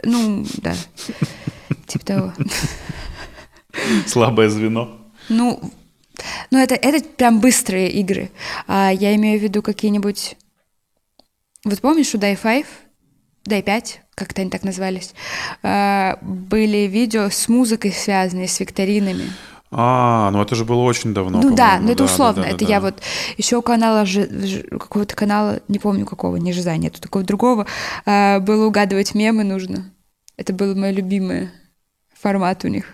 [0.03, 0.75] ну, да,
[1.87, 2.33] типа того.
[4.07, 4.99] Слабое звено.
[5.29, 5.59] Ну,
[6.51, 8.29] ну это, это прям быстрые игры.
[8.67, 10.35] А я имею в виду какие-нибудь...
[11.63, 12.37] Вот помнишь у Die
[13.43, 15.13] 5, Die 5, как-то они так назывались,
[15.63, 19.25] а, были видео с музыкой связанные, с викторинами.
[19.75, 21.41] А, ну это же было очень давно.
[21.41, 22.43] ну да, но это условно.
[22.43, 22.71] да, да, это да.
[22.71, 23.01] я вот
[23.37, 27.65] еще у канала Жи- какого-то канала, не помню какого, не Жиза, нету такого другого,
[28.05, 29.91] а, было угадывать мемы нужно.
[30.37, 31.49] Это был мой любимый
[32.19, 32.85] формат у них.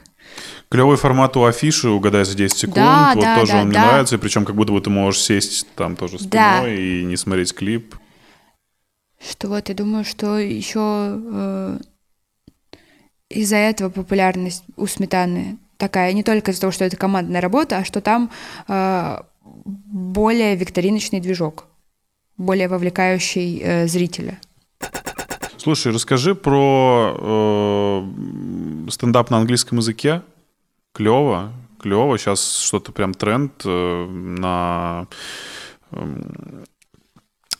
[0.69, 2.75] Клевый формат у афиши, угадай за 10 секунд.
[2.75, 3.85] Да, вот да, тоже да, он мне да.
[3.85, 6.67] нравится, и причем как будто бы ты можешь сесть там тоже спиной Да.
[6.69, 7.95] и не смотреть клип.
[9.19, 11.79] Что вот, я думаю, что еще э,
[13.29, 17.85] из-за этого популярность у Сметаны такая, не только из-за того, что это командная работа, а
[17.85, 18.31] что там
[18.67, 21.65] э, более викториночный движок,
[22.37, 24.39] более вовлекающий э, зрителя.
[25.57, 30.21] Слушай, расскажи про э, стендап на английском языке.
[30.93, 32.17] Клево, клево.
[32.17, 35.07] Сейчас что-то прям тренд э, на,
[35.91, 36.65] эм,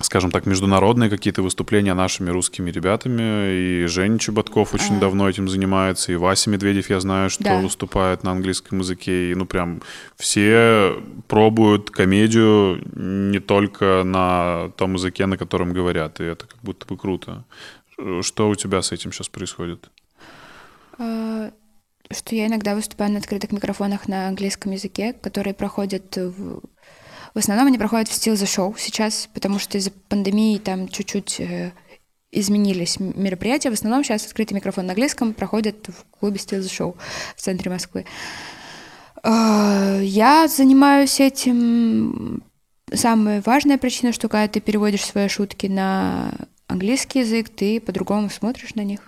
[0.01, 3.83] скажем так, международные какие-то выступления нашими русскими ребятами.
[3.83, 4.99] И Женя Чеботков очень А.
[4.99, 6.11] давно этим занимается.
[6.11, 7.59] И Вася Медведев, я знаю, что Да.
[7.59, 9.31] выступает на английском языке.
[9.31, 9.81] И ну прям
[10.17, 10.93] все
[11.27, 16.19] пробуют комедию не только на том языке, на котором говорят.
[16.21, 17.43] И это как будто бы круто.
[18.21, 19.89] Что у тебя с этим сейчас происходит?
[20.97, 21.51] Э,
[22.11, 26.61] что я иногда выступаю на открытых микрофонах на английском языке, которые проходят в...
[27.33, 31.39] В основном они проходят в Still the Show сейчас, потому что из-за пандемии там чуть-чуть
[31.39, 31.71] э,
[32.31, 33.69] изменились мероприятия.
[33.69, 36.95] В основном сейчас открытый микрофон на английском проходит в клубе Still the Show
[37.35, 38.05] в центре Москвы.
[39.23, 42.43] Э, Я занимаюсь этим.
[42.91, 46.31] Самая важная причина, что когда ты переводишь свои шутки на
[46.67, 49.01] английский язык, ты по-другому смотришь на них.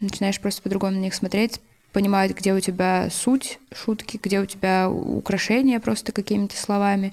[0.00, 1.60] Начинаешь просто по-другому на них смотреть,
[1.92, 7.12] понимать, где у тебя суть шутки, где у тебя украшения просто какими-то словами.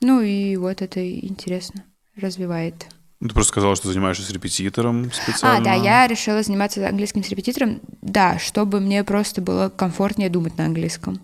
[0.00, 1.84] Ну и вот это интересно,
[2.16, 2.86] развивает.
[3.20, 5.58] Ну, Ты просто сказала, что занимаешься с репетитором специально.
[5.58, 10.58] А, да, я решила заниматься английским с репетитором, да, чтобы мне просто было комфортнее думать
[10.58, 11.20] на английском.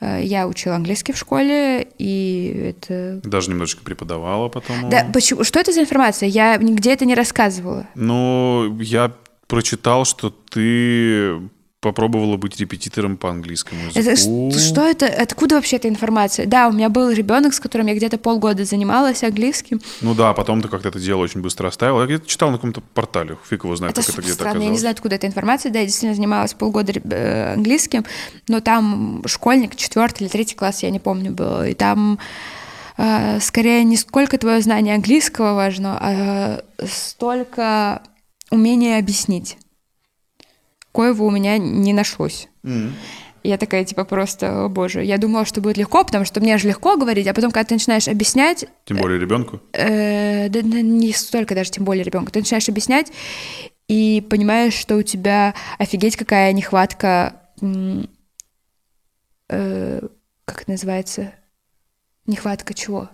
[0.00, 3.20] Э, Я учила английский в школе, и это...
[3.22, 4.88] Даже немножечко преподавала потом.
[4.90, 5.44] Да, почему?
[5.44, 6.28] Что это за информация?
[6.28, 7.86] Я нигде это не рассказывала.
[7.94, 9.12] Ну, я
[9.46, 11.40] прочитал, что ты
[11.80, 14.50] попробовала быть репетитором по английскому Это языку.
[14.52, 15.06] ш- что это?
[15.06, 16.44] Откуда вообще эта информация?
[16.46, 19.80] Да, у меня был ребенок, с которым я где-то полгода занималась английским.
[20.02, 22.00] Ну да, потом ты как-то это дело очень быстро оставила.
[22.02, 24.58] Я где-то читал на каком-то портале, фиг его знает, Это как это где-то странно, я
[24.58, 24.80] не оказалось.
[24.80, 25.72] знаю, откуда эта информация.
[25.72, 28.04] Да, я действительно занималась полгода э, английским,
[28.48, 31.62] но там школьник, четвертый или третий класс, я не помню, был.
[31.62, 32.18] И там
[32.98, 38.02] э, скорее не сколько твое знание английского важно, а столько
[38.50, 39.56] умения объяснить.
[40.92, 42.48] Коего у меня не нашлось.
[42.64, 42.94] М.
[43.42, 46.68] Я такая, типа, просто, о боже, я думала, что будет легко, потому что мне же
[46.68, 49.60] легко говорить, а потом, когда ты начинаешь объяснять, Тем более ребенку.
[49.72, 52.32] Э, да, да не столько даже, тем более ребенка.
[52.32, 53.10] Ты начинаешь объяснять
[53.88, 57.40] и понимаешь, что у тебя офигеть какая нехватка
[59.48, 60.00] э,
[60.44, 61.32] как это называется,
[62.26, 63.08] нехватка чего?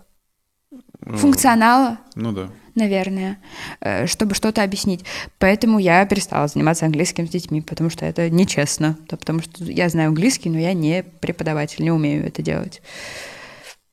[1.03, 2.51] Функционала, Ну да.
[2.77, 3.39] Наверное,
[3.81, 5.05] э, чтобы что-то объяснить.
[5.39, 8.97] Поэтому я перестала заниматься английским с детьми, потому что это нечестно.
[9.09, 12.81] Да, потому что я знаю английский, но я не преподаватель, не умею это делать.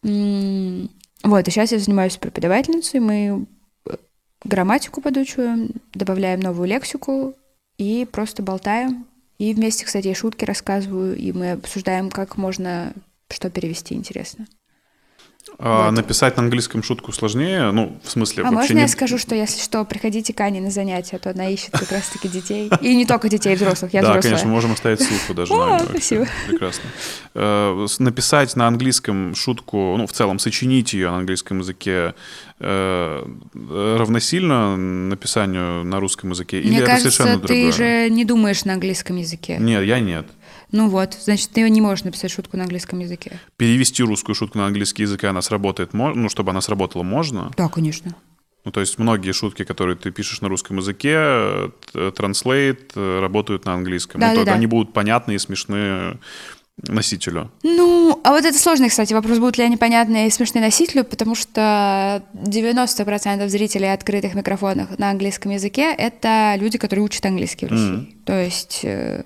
[0.04, 3.48] Вот, и сейчас я занимаюсь преподавательницей, мы
[3.86, 3.96] э,
[4.44, 7.34] грамматику подучиваем, добавляем новую лексику
[7.78, 9.08] и просто болтаем.
[9.40, 12.94] И вместе, кстати, я шутки рассказываю, и мы обсуждаем, как можно
[13.30, 14.46] что перевести интересно.
[15.60, 15.92] А Вот.
[15.92, 17.72] написать на английском шутку сложнее?
[17.72, 18.82] Ну, в смысле, А можно не...
[18.82, 22.28] я скажу, что если что, приходите к Ане на занятия, то она ищет как раз-таки
[22.28, 22.72] детей.
[22.82, 24.32] И не только детей, взрослых, я да, взрослая.
[24.32, 26.28] конечно, можем оставить ссылку даже О, спасибо.
[26.48, 26.84] Прекрасно.
[27.36, 32.16] Э, Написать на английском шутку, ну, в целом, сочинить ее на английском языке
[32.60, 33.26] э,
[33.98, 36.60] равносильно написанию на русском языке?
[36.62, 37.72] Или Мне это кажется, совершенно ты другое?
[37.72, 39.58] же не думаешь на английском языке.
[39.60, 40.26] Нет, я нет.
[40.74, 43.40] Ну вот, значит, ты не можешь написать шутку на английском языке.
[43.58, 47.52] Перевести русскую шутку на английский язык, и она сработает, ну, чтобы она сработала, можно?
[47.56, 48.16] Да, конечно.
[48.66, 53.20] Ну, то есть многие шутки, которые ты пишешь на русском языке, э, т- Translate э,
[53.20, 54.20] работают на английском.
[54.20, 54.54] Да, Ну, да, то да.
[54.54, 56.18] Они будут понятны и смешны
[56.88, 57.52] носителю.
[57.62, 61.36] Ну, а вот это сложный, кстати, вопрос, будут ли они понятны и смешны носителю, потому
[61.36, 68.16] что 90% зрителей открытых микрофонов на английском языке— это люди, которые учат английский в России.
[68.26, 69.24] То есть э,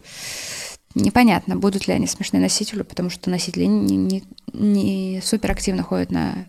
[1.01, 4.23] непонятно, будут ли они смешны носителю, потому что носители не, не,
[4.53, 6.47] не супер активно ходят на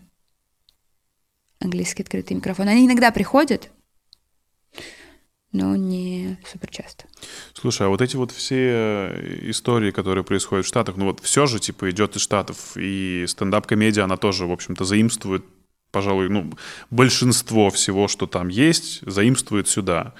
[1.59, 2.67] английский открытый микрофон.
[2.67, 3.69] Они иногда приходят,
[5.51, 7.05] но не супер часто.
[7.53, 11.47] Слушай, а вот эти вот все э, истории, которые происходят в Штатах, ну вот все
[11.47, 15.43] же, типа, идет из Штатов, и стендап-комедия, она тоже, в общем-то, заимствует,
[15.91, 16.53] пожалуй, ну,
[16.91, 20.13] большинство всего, что там есть, заимствует сюда.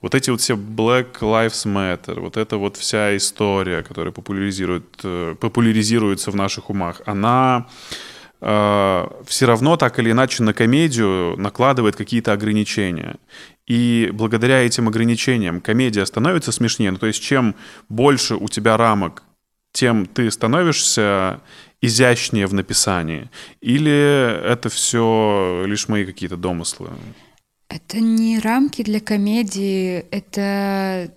[0.00, 5.34] Вот эти вот все Black Lives Matter, вот эта вот вся история, которая популяризирует, э,
[5.38, 7.66] популяризируется в наших умах, она
[8.40, 9.06] все
[9.42, 13.16] равно так или иначе на комедию накладывает какие-то ограничения.
[13.66, 16.90] И благодаря этим ограничениям комедия становится смешнее.
[16.90, 17.54] Ну, то есть чем
[17.90, 19.24] больше у тебя рамок,
[19.72, 21.40] тем ты становишься
[21.82, 23.28] изящнее в написании.
[23.60, 26.88] Или это все лишь мои какие-то домыслы?
[27.70, 31.14] Это не рамки для комедии, это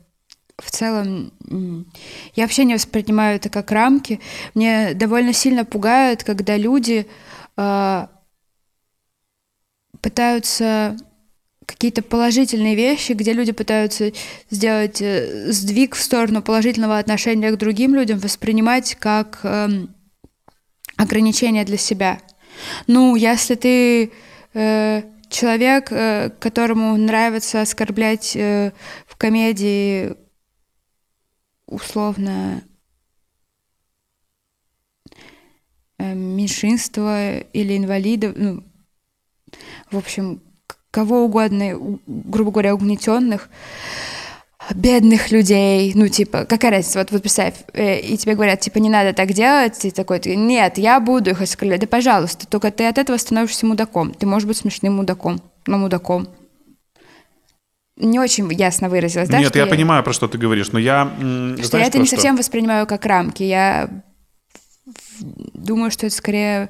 [0.60, 1.34] в целом
[2.36, 4.20] я вообще не воспринимаю это как рамки.
[4.54, 7.08] Мне довольно сильно пугает, когда люди
[7.58, 8.08] э,
[10.00, 10.96] пытаются
[11.66, 14.12] какие-то положительные вещи, где люди пытаются
[14.52, 19.96] сделать э, сдвиг в сторону положительного отношения к другим людям, воспринимать как эм,
[20.98, 22.20] ограничение для себя.
[22.86, 24.12] Ну, если ты
[24.54, 25.04] э,
[25.34, 28.72] человек, э, которому нравится оскорблять э,
[29.08, 30.16] в комедии
[31.66, 32.64] условно
[35.98, 37.18] э, меньшинство
[37.52, 38.64] или инвалидов, ну,
[39.92, 40.42] в общем,
[40.92, 43.50] кого угодно, грубо говоря, угнетенных,
[44.74, 48.90] бедных людей, ну, типа, какая разница, вот, вот представь, э, и тебе говорят, типа, не
[48.90, 52.98] надо так делать, ты такой, нет, я буду их оскорблять, да, пожалуйста, только ты от
[52.98, 56.28] этого становишься мудаком, ты можешь быть смешным мудаком, но мудаком.
[57.96, 59.38] Не очень ясно выразилась, да?
[59.38, 61.06] Нет, что я, понимаю, про что ты говоришь, но я...
[61.16, 62.16] Что знаешь я это не что?
[62.16, 63.44] совсем воспринимаю как рамки.
[63.44, 63.90] Я
[65.20, 66.70] думаю, что это скорее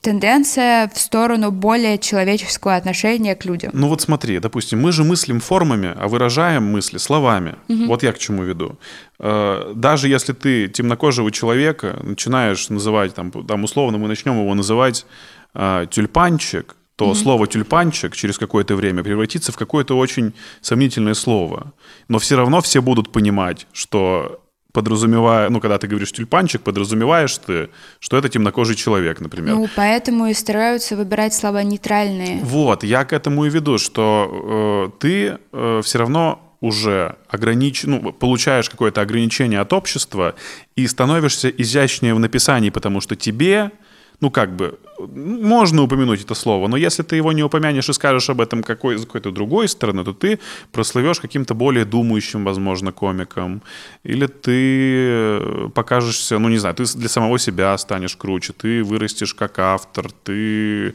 [0.00, 3.70] тенденция в сторону более человеческого отношения к людям.
[3.74, 7.56] Ну вот смотри, допустим, мы же мыслим формами, а выражаем мысли словами.
[7.68, 8.78] Вот я к чему веду.
[9.18, 15.06] Э, Даже если ты темнокожего человека начинаешь называть, там, там условно мы начнем его называть
[15.54, 21.72] э, тюльпанчик, то слово тюльпанчик через какое-то время превратится в какое-то очень сомнительное слово.
[22.08, 24.39] Но все равно все будут понимать, что
[24.72, 29.54] подразумевая, ну, когда ты говоришь тюльпанчик, подразумеваешь ты, что это темнокожий человек, например.
[29.54, 32.40] Ну, поэтому и стараются выбирать слова нейтральные.
[32.42, 37.84] Вот, я к этому и веду, что э, ты э, все равно уже огранич...
[37.84, 40.34] ну, получаешь какое-то ограничение от общества
[40.76, 43.72] и становишься изящнее в написании, потому что тебе,
[44.20, 48.28] ну как бы, можно упомянуть это слово, но если ты его не упомянешь и скажешь
[48.30, 50.38] об этом какой, с какой-то другой стороны, то ты
[50.72, 53.62] прослывешь каким-то более думающим, возможно, комиком.
[54.04, 59.34] Или ты э, покажешься, ну не знаю, ты для самого себя станешь круче, ты вырастешь
[59.34, 60.94] как автор, ты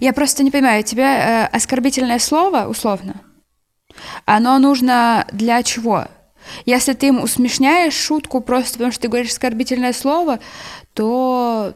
[0.00, 3.20] Я просто не понимаю, тебе э, оскорбительное слово, условно,
[4.24, 6.06] оно нужно для чего?
[6.64, 10.38] Если ты им усмешняешь шутку просто потому, что ты говоришь оскорбительное слово,
[10.94, 11.74] то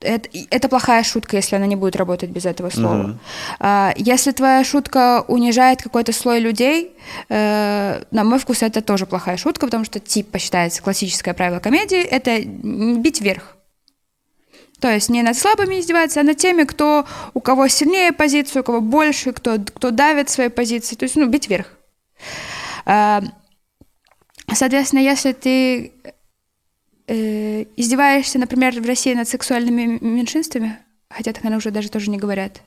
[0.00, 3.18] это, это плохая шутка, если она не будет работать без этого слова.
[3.58, 6.94] А, если твоя шутка унижает какой-то слой людей,
[7.28, 12.00] э, на мой вкус это тоже плохая шутка, потому что типа считается классическое правило комедии—
[12.02, 13.56] это бить вверх.
[14.80, 18.64] То есть не над слабыми издеваться, а над теми, кто, у кого сильнее позиция, у
[18.64, 20.96] кого больше, кто, кто давит свои позиции.
[20.96, 21.66] То есть, ну, бить вверх.
[22.84, 23.22] А,
[24.52, 25.92] соответственно, если ты
[27.06, 30.78] э, издеваешься, например, в России над сексуальными меньшинствами,
[31.08, 32.62] хотя так, наверное, уже даже тоже не говорят.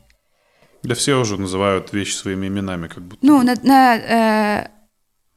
[0.83, 3.25] Да все уже называют вещи своими именами, как будто.
[3.25, 4.67] Ну, над, на, э,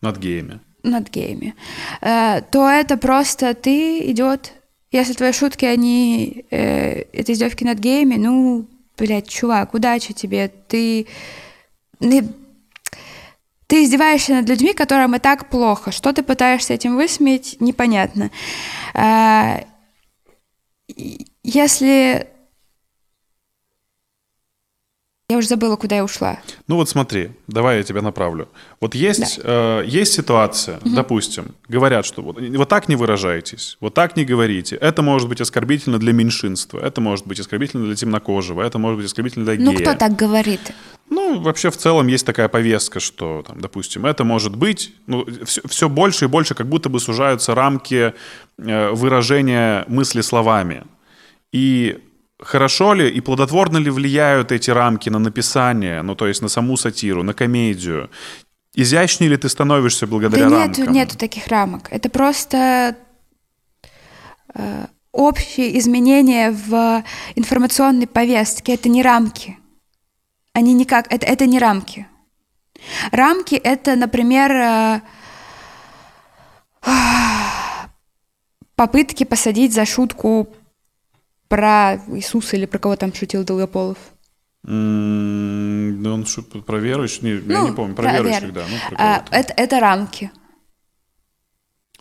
[0.01, 0.61] над геями.
[0.83, 1.55] Над геями.
[2.01, 4.53] Э, то это просто ты идет.
[4.93, 10.49] Если твои шутки, они э, это издевки над геями, ну, блядь, чувак, удачи тебе.
[10.69, 11.07] Ты,
[11.99, 12.25] ты
[13.81, 15.93] издеваешься над людьми, которым и так плохо.
[15.93, 18.31] Что ты пытаешься этим высмеять, непонятно.
[18.95, 19.65] А,
[21.43, 22.32] если...
[25.33, 26.39] Я уже забыла, куда я ушла.
[26.69, 28.49] Ну вот смотри, давай я тебя направлю.
[28.81, 29.81] Вот есть, да.
[29.81, 30.95] э, есть ситуация, угу.
[30.95, 34.77] допустим, говорят, что вот, вот так не выражайтесь, вот так не говорите.
[34.77, 39.07] Это может быть оскорбительно для меньшинства, это может быть оскорбительно для темнокожего, это может быть
[39.07, 39.79] оскорбительно для ну, гея.
[39.79, 40.61] Ну кто так говорит?
[41.09, 45.63] Ну, вообще в целом есть такая повестка, что, там, допустим, это может быть, ну, все,
[45.67, 48.13] все больше и больше как будто бы сужаются рамки
[48.59, 50.85] э, выражения мысли словами.
[51.53, 51.99] И
[52.45, 56.77] хорошо ли и плодотворно ли влияют эти рамки на написание, ну, то есть на саму
[56.77, 58.11] сатиру, на комедию?
[58.75, 60.83] Изящнее ли ты становишься благодаря да рамкам?
[60.83, 61.89] Нету, нету таких рамок.
[61.91, 62.97] Это просто
[64.55, 68.75] э, общие изменения в информационной повестке.
[68.75, 69.59] Это не рамки.
[70.55, 72.07] Они никак, это, это не рамки.
[73.11, 75.01] Рамки это, например, э,
[78.75, 80.49] попытки посадить за шутку
[81.53, 83.99] про Иисуса или про кого там шутил Долгополов.
[84.67, 88.65] Mm, он шут про верующих, не, ну, я не помню, про да, верующих, да.
[88.71, 90.31] Ну, про а, это, это рамки.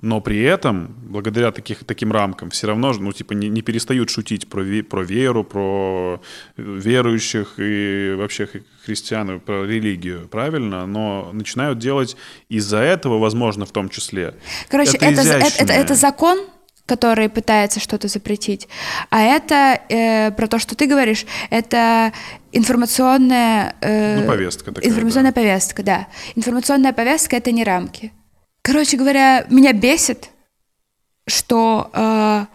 [0.02, 4.47] Но при этом, благодаря таких, таким рамкам, все равно, ну, типа, не, не перестают шутить
[4.47, 6.22] про, про веру, про
[6.56, 8.47] верующих и вообще
[8.86, 10.86] христиан, про религию, правильно?
[10.86, 12.16] Но начинают делать
[12.47, 14.36] из-за этого, возможно, в том числе.
[14.70, 16.39] Короче, это, это, это, это, это закон,
[16.86, 18.68] который пытается что-то запретить.
[19.10, 22.12] А это, э, про то, что ты говоришь, это
[22.52, 23.76] информационная...
[23.82, 25.42] Э, ну, повестка такая, Информационная да.
[25.42, 26.08] повестка, да.
[26.36, 28.12] Информационная повестка— это не рамки.
[28.62, 30.30] Короче говоря, меня бесит,
[31.28, 32.46] что э,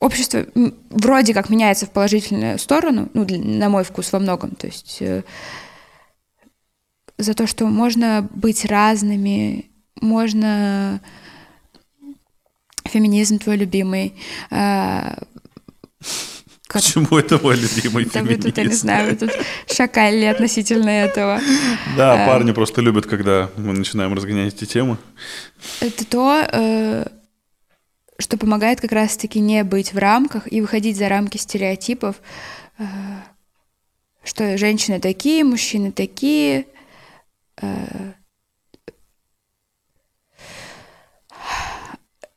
[0.00, 0.44] общество
[0.90, 5.22] вроде как меняется в положительную сторону, ну, на мой вкус во многом, то есть э,
[7.16, 11.00] за то, что можно быть разными, можно
[12.84, 14.14] феминизм твой любимый,
[14.50, 15.14] э,
[16.66, 16.82] как...
[16.82, 18.42] Почему это мой любимый да феминизм?
[18.42, 19.30] Вы тут, я не знаю, вы тут
[19.70, 21.40] шакали относительно этого.
[21.96, 24.98] Да, а, парни просто любят, когда мы начинаем разгонять эти темы.
[25.80, 27.06] Это то, э,
[28.18, 32.16] что помогает как раз-таки не быть в рамках и выходить за рамки стереотипов,
[32.78, 32.84] э,
[34.24, 36.66] что женщины такие, мужчины такие.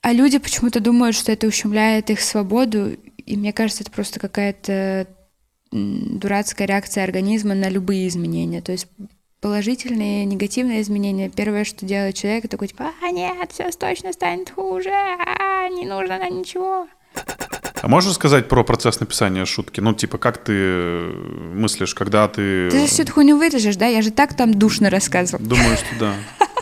[0.07, 2.95] А люди почему-то думают, что это ущемляет их свободу
[3.27, 5.05] и мне кажется, это просто какая-то
[5.71, 8.61] дурацкая реакция организма на любые изменения.
[8.61, 8.87] То есть
[9.41, 11.29] положительные, негативные изменения.
[11.29, 15.85] Первое, что делает человек, это такой типа, а нет, все точно станет хуже, а, не
[15.85, 16.87] нужно на ничего.
[17.81, 19.81] А можешь сказать про процесс написания шутки?
[19.81, 21.11] Ну, типа, как ты
[21.53, 22.69] мыслишь, когда ты...
[22.71, 23.87] Ты же всю эту хуйню вырежешь, да?
[23.87, 25.43] Я же так там душно рассказывал.
[25.43, 26.13] Думаю, что да.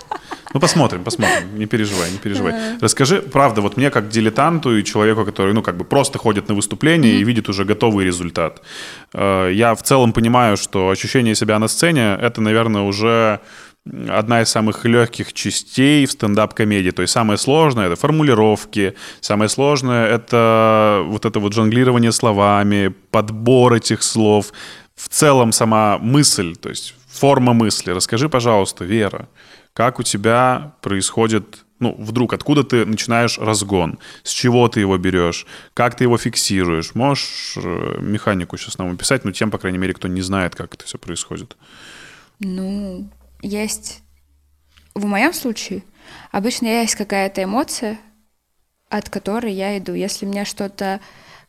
[0.56, 1.60] Ну, посмотрим, посмотрим.
[1.60, 2.54] Не переживай, не переживай.
[2.82, 6.56] Расскажи, правда, вот мне как дилетанту и человеку, который, ну, как бы просто ходит на
[6.56, 8.62] выступление и видит уже готовый результат.
[9.14, 13.40] Э, я в целом понимаю, что ощущение себя на сцене— это, наверное, уже
[14.10, 16.92] одна из самых легких частей в стендап-комедии.
[16.92, 23.74] То есть самое сложное— это формулировки, самое сложное— это вот это вот жонглирование словами, подбор
[23.74, 24.54] этих слов,
[24.96, 27.92] в целом сама мысль, то есть форма мысли.
[27.92, 29.28] Расскажи, пожалуйста, Вера,
[29.76, 35.46] как у тебя происходит, ну, вдруг, откуда ты начинаешь разгон, с чего ты его берешь,
[35.74, 36.96] как ты его фиксируешь.
[36.96, 40.74] Можешь э, механику сейчас нам описать, ну, тем, по крайней мере, кто не знает, как
[40.74, 41.58] это все происходит.
[42.40, 43.10] Ну,
[43.42, 44.02] есть...
[44.94, 45.84] В моем случае
[46.32, 48.00] обычно есть какая-то эмоция,
[48.88, 49.94] от которой я иду.
[49.94, 51.02] Если мне что-то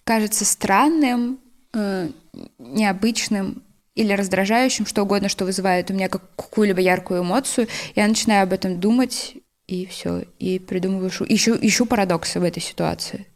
[0.02, 1.38] кажется странным,
[1.72, 2.10] э,
[2.58, 3.62] необычным,
[3.96, 7.66] или раздражающим, что угодно, что вызывает у меня какую-либо яркую эмоцию,
[7.96, 9.36] я начинаю об этом думать,
[9.66, 13.26] и все, и придумываю, ищу, ищу парадоксы в этой ситуации.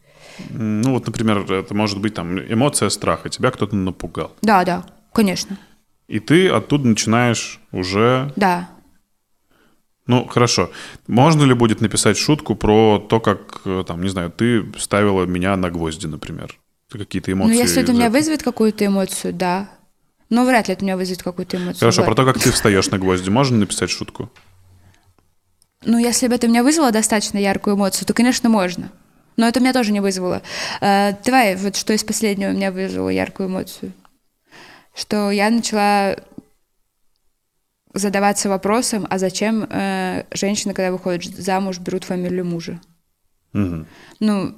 [0.50, 4.32] Ну вот, например, это может быть там эмоция страха, тебя кто-то напугал.
[4.42, 5.58] Да, да, конечно.
[6.06, 8.32] И ты оттуда начинаешь уже...
[8.36, 8.70] Да.
[10.06, 10.70] Ну, хорошо.
[11.06, 15.56] Можно ли будет написать шутку про то, как, э, там, не знаю, ты ставила меня
[15.56, 16.58] на гвозди, например?
[16.90, 17.52] Какие-то эмоции.
[17.52, 19.68] Ну, если это меня вызовет какую-то эмоцию, да.
[20.30, 21.80] Но вряд ли это у меня вызовет какую-то эмоцию.
[21.80, 24.30] Хорошо, про то, как ты встаешь на гвозди, можно написать шутку?
[25.84, 28.92] Ну, если бы это у меня вызвало достаточно яркую эмоцию, то, конечно, можно.
[29.36, 30.42] Но это у меня тоже не вызвало.
[30.80, 33.92] Э, давай, вот что из последнего у меня вызвало яркую эмоцию.
[34.94, 36.16] Что я начала
[37.94, 42.80] задаваться вопросом, а зачем э, женщины, когда выходят замуж, берут фамилию мужа?
[43.52, 43.86] Мгм.
[44.20, 44.54] Ну,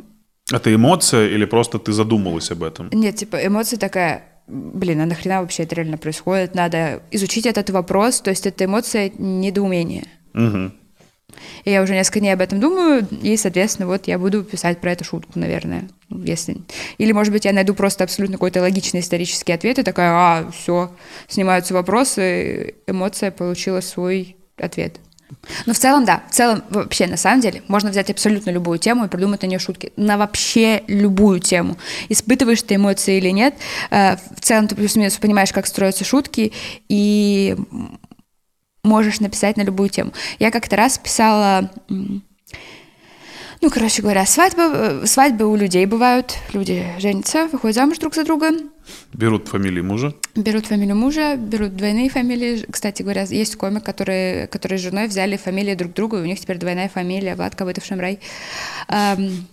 [0.53, 2.91] Это эмоция или просто ты задумалась об этом?
[2.93, 6.55] нет, типа, эмоция такая, блин, а нахрена вообще это реально происходит?
[6.55, 10.05] Надо изучить этот вопрос, то есть это эмоция недоумения.
[10.33, 10.75] Мгм.
[11.65, 14.93] И я уже несколько дней об этом думаю, и, соответственно, вот я буду писать про
[14.93, 15.89] эту шутку, наверное.
[16.11, 16.59] Если...
[16.99, 20.93] Или, может быть, я найду просто абсолютно какой-то логичный исторический ответ и такая, а, все,
[21.29, 24.99] снимаются вопросы, эмоция получила свой ответ.
[25.67, 26.23] Ну, в целом, да.
[26.31, 29.59] В целом, вообще, на самом деле, можно взять абсолютно любую тему и придумать на нее
[29.59, 29.93] шутки.
[29.97, 31.77] На вообще любую тему.
[32.09, 33.55] Испытываешь ты эмоции или нет.
[33.91, 36.53] э, В целом, ты плюс-минус понимаешь, как строятся шутки,
[36.89, 37.57] и
[38.83, 40.13] можешь написать на любую тему.
[40.39, 41.71] Я как-то раз писала,
[43.63, 46.35] ну, короче говоря, свадьбы, э, свадьбы у людей бывают.
[46.53, 48.51] Люди женятся, выходят замуж друг за друга,
[49.15, 50.13] Берут фамилии мужа.
[50.35, 52.67] берут фамилию мужа, берут двойные фамилии.
[52.69, 56.41] Кстати говоря, есть комик, который, который с женой взяли фамилии друг друга, и у них
[56.41, 58.19] теперь двойная фамилия, Влад Ковытов Шамрай.
[58.89, 59.47] Ам,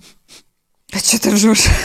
[0.92, 1.66] А что ты ржешь?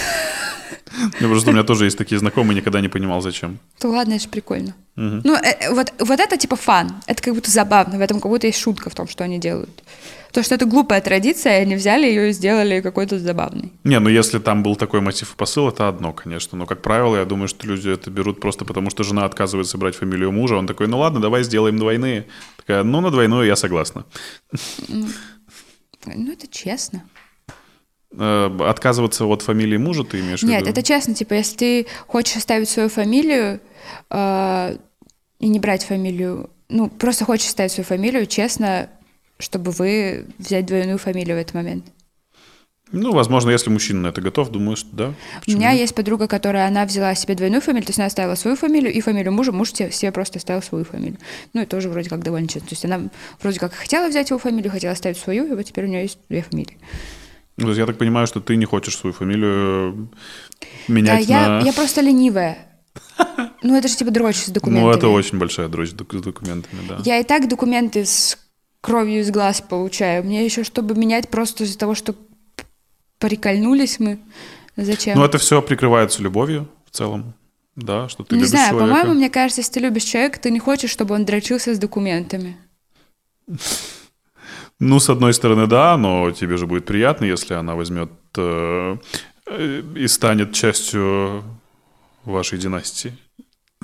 [1.21, 3.59] Ну, просто у меня тоже есть такие знакомые, никогда не понимал, зачем.
[3.81, 4.75] То ладно, это же прикольно.
[4.95, 6.95] Ну, э, э, вот, вот это типа фан.
[7.07, 7.99] Это как будто забавно.
[7.99, 9.83] В этом как будто есть шутка в том, что они делают.
[10.35, 13.73] То, что это глупая традиция, они взяли ее и сделали какой-то забавной.
[13.85, 16.59] Не, ну если там был такой мотив и посыл, это одно, конечно.
[16.59, 19.95] Но, как правило, я думаю, что люди это берут просто потому, что жена отказывается брать
[19.95, 20.57] фамилию мужа.
[20.57, 22.27] Он такой, ну ладно, давай сделаем двойные.
[22.57, 24.07] Такая, ну на двойную я согласна.
[24.89, 27.05] Ну, это честно.
[28.11, 30.71] Э, Отказываться от фамилии мужа ты имеешь в Нет, виду?
[30.73, 31.15] это честно.
[31.15, 33.61] Типа, если ты хочешь оставить свою фамилию
[34.11, 34.79] э,
[35.39, 38.91] и не брать фамилию, ну, просто хочешь оставить свою фамилию, честно,
[39.39, 41.87] чтобы вы взять двойную фамилию в этот момент.
[42.93, 45.15] Ну, возможно, если мужчина на это готов, думаю, что да.
[45.49, 48.57] У меня есть подруга, которая, она взяла себе двойную фамилию, то есть она оставила свою
[48.57, 51.19] фамилию и фамилию мужа, муж себе, просто оставил свою фамилию.
[51.55, 52.69] Ну, и тоже вроде как довольно честно.
[52.69, 53.01] То есть она
[53.41, 56.19] вроде как хотела взять его фамилию, хотела оставить свою, и вот теперь у нее есть
[56.29, 56.79] две фамилии.
[57.57, 60.09] Ну, то есть я так понимаю, что ты не хочешь свою фамилию
[60.61, 61.61] э, Да, менять я, на...
[61.65, 62.59] я просто ленивая.
[63.63, 64.85] Ну, это же типа дрочь с документами.
[64.89, 66.99] Ну, это очень большая док- с документами, да.
[67.05, 68.39] Я и так документы с
[68.85, 70.25] кровью из глаз получаю.
[70.25, 72.15] Мне еще, чтобы менять просто из-за того, что
[73.19, 74.19] прикольнулись мы.
[74.77, 75.19] Зачем?
[75.19, 77.33] Ну, это все прикрывается любовью в целом,
[77.77, 78.95] да, что ты не любишь знаю, человека.
[78.95, 82.57] по-моему, мне кажется, если ты любишь человека, ты не хочешь, чтобы он дрочился с документами.
[84.81, 88.97] Ну, с одной стороны, да, но тебе же будет приятно, если она возьмет э,
[89.95, 91.45] и станет частью
[92.25, 93.17] вашей династии.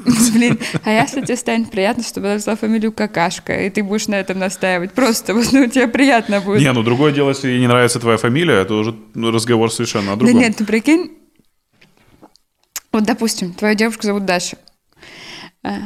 [0.33, 4.17] Блин, а если тебе станет приятно, чтобы она взяла фамилию Какашка, и ты будешь на
[4.17, 4.93] этом настаивать?
[4.93, 6.61] Просто вот, ну, тебе приятно будет.
[6.61, 10.17] Не, ну другое дело, если ей не нравится твоя фамилия, это уже разговор совершенно о
[10.17, 10.41] Да другом.
[10.41, 11.13] нет, ты прикинь,
[12.93, 14.57] вот, допустим, твою девушку зовут Даша.
[15.63, 15.79] А,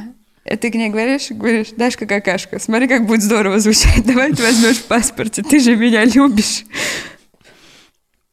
[0.61, 4.79] ты к ней говоришь, говоришь, Дашка какашка, смотри, как будет здорово звучать, давай ты возьмешь
[4.79, 6.65] в паспорте, ты же меня любишь.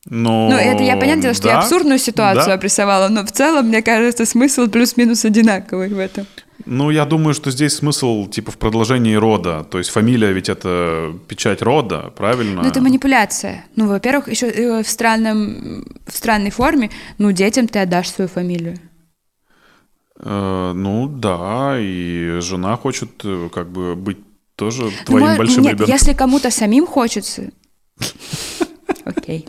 [0.10, 0.50] Но...
[0.50, 2.54] Ну, это я, понятное дело, что я да, абсурдную ситуацию да.
[2.54, 6.26] обрисовала, но в целом, мне кажется, смысл плюс-минус одинаковый в этом.
[6.66, 9.64] Ну, я думаю, что здесь смысл типа в продолжении рода.
[9.64, 12.62] То есть фамилия ведь это печать рода, правильно?
[12.64, 13.66] Ну, это манипуляция.
[13.76, 18.78] Ну, во-первых, еще э, в, странном, в странной форме, ну, детям ты отдашь свою фамилию.
[20.20, 24.20] Э, ну, да, и жена хочет э, как бы быть
[24.56, 25.94] тоже Ну, твоим мо- большим Нет, ребенком.
[25.94, 27.52] если кому-то самим хочется...
[29.06, 29.46] Окей.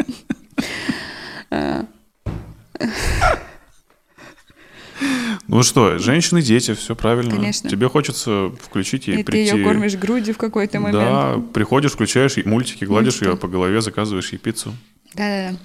[5.49, 7.35] Ну что, женщины, дети, все правильно.
[7.35, 7.69] Конечно.
[7.69, 9.57] Тебе хочется включить ей И ты прийти.
[9.57, 10.99] ее кормишь грудью в какой-то момент.
[11.05, 13.29] Да, приходишь, включаешь мультики, гладишь Мультики.
[13.31, 14.73] ее по голове, заказываешь ей пиццу.
[15.15, 15.59] Да-да-да,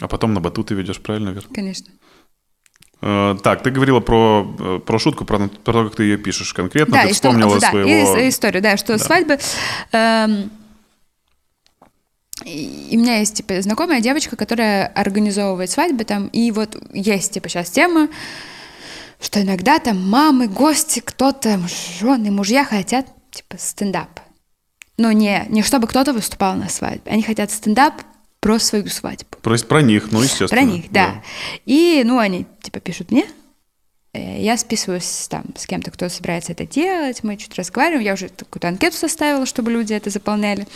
[0.00, 1.44] А потом на батуты ведешь, правильно, Вер?
[1.52, 1.92] конечно.
[3.02, 6.54] Э, так, ты говорила про, э, про шутку, про, про то, как ты ее пишешь
[6.54, 6.94] конкретно.
[6.94, 8.16] Да, ты и что, вспомнила да, своего...
[8.16, 9.38] и историю, да, что свадьбы...
[9.90, 10.50] эм,
[12.44, 17.48] и у меня есть, типа, знакомая девочка, которая организовывает свадьбы там, и вот есть, типа,
[17.48, 18.08] сейчас тема,
[19.20, 21.60] что иногда там мамы, гости, кто-то,
[21.98, 24.20] жены, мужья хотят, типа, стендап.
[24.98, 27.10] Но не, не чтобы кто-то выступал на свадьбе.
[27.10, 28.02] Они хотят стендап
[28.40, 29.36] про свою свадьбу.
[29.40, 30.48] Про, про них, ну, естественно.
[30.48, 31.22] Про них, да.
[31.64, 33.24] И, ну, они, типа, пишут мне,
[34.12, 38.28] э, я списываюсь там с кем-то, кто собирается это делать, мы чуть разговариваем, я уже
[38.28, 40.66] какую-то анкету составила, чтобы люди это заполняли.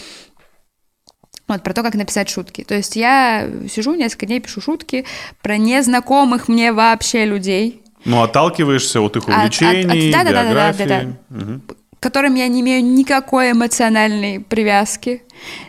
[1.49, 2.65] Вот, про то, как написать шутки.
[2.65, 5.05] То есть я сижу несколько дней, пишу шутки
[5.43, 7.83] про незнакомых мне вообще людей.
[8.05, 10.85] Ну, отталкиваешься от их увлечений, от, от, да, биографии.
[10.85, 11.53] Да, да, да, да, да.
[11.53, 11.61] Угу.
[11.99, 15.23] К которым я не имею никакой эмоциональной привязки.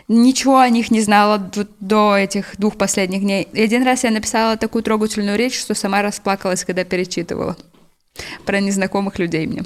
[0.08, 3.48] Ничего о них не знала до, до этих двух последних дней.
[3.52, 7.56] И один раз я написала такую трогательную речь, что сама расплакалась, когда перечитывала.
[8.44, 9.64] Про незнакомых людей мне.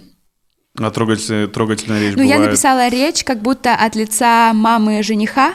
[0.79, 2.41] А трогательная, трогательная речь Ну, бывает...
[2.41, 5.55] я написала речь как будто от лица мамы жениха,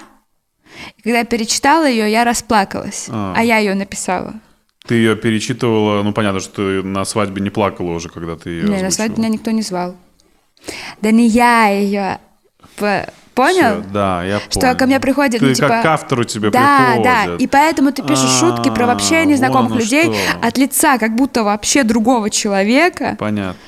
[0.97, 3.07] и когда я перечитала ее, я расплакалась.
[3.09, 4.33] А, а я ее написала.
[4.87, 8.69] Ты ее перечитывала, ну понятно, что ты на свадьбе не плакала уже, когда ты ее.
[8.69, 9.95] Нет, на свадьбе меня никто не звал.
[11.01, 12.19] Да не я ее.
[13.37, 13.81] Понял?
[13.81, 14.49] Все, да, я понял.
[14.49, 15.67] Что ко мне приходит, ты ну, типа...
[15.67, 17.03] как к автору тебе да, приходят.
[17.03, 20.39] Да, и поэтому ты пишешь А-а-а, шутки про вообще незнакомых людей что.
[20.41, 23.15] от лица как будто вообще другого человека.
[23.19, 23.59] Понятно,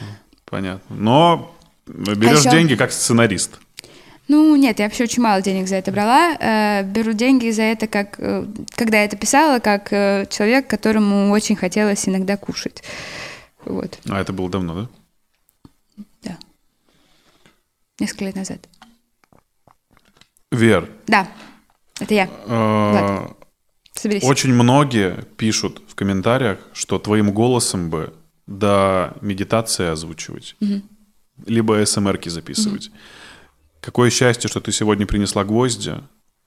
[0.46, 0.96] понятно.
[0.96, 1.56] Но
[1.86, 2.50] берешь а еще...
[2.50, 3.60] деньги как сценарист.
[4.30, 6.38] Ну, нет, я вообще очень мало денег за это брала.
[6.40, 8.46] Э, беру деньги за это, как, э,
[8.76, 12.84] когда я это писала, как э, человек, которому очень хотелось иногда кушать.
[13.66, 13.98] Вот.
[14.08, 14.88] А это было давно,
[15.96, 16.04] да?
[16.22, 16.38] Да.
[18.00, 18.60] Несколько лет назад.
[20.52, 20.88] Вер.
[21.08, 21.28] Да,
[22.00, 22.30] это я.
[22.46, 23.36] Влад,
[23.96, 24.24] соберись.
[24.24, 28.14] Очень многие пишут в комментариях, что твоим голосом бы
[28.46, 30.84] до медитации озвучивать, угу.
[31.48, 32.90] либо СМРки записывать.
[32.90, 32.96] Угу.
[33.82, 35.96] Какое счастье, что ты сегодня принесла гвозди,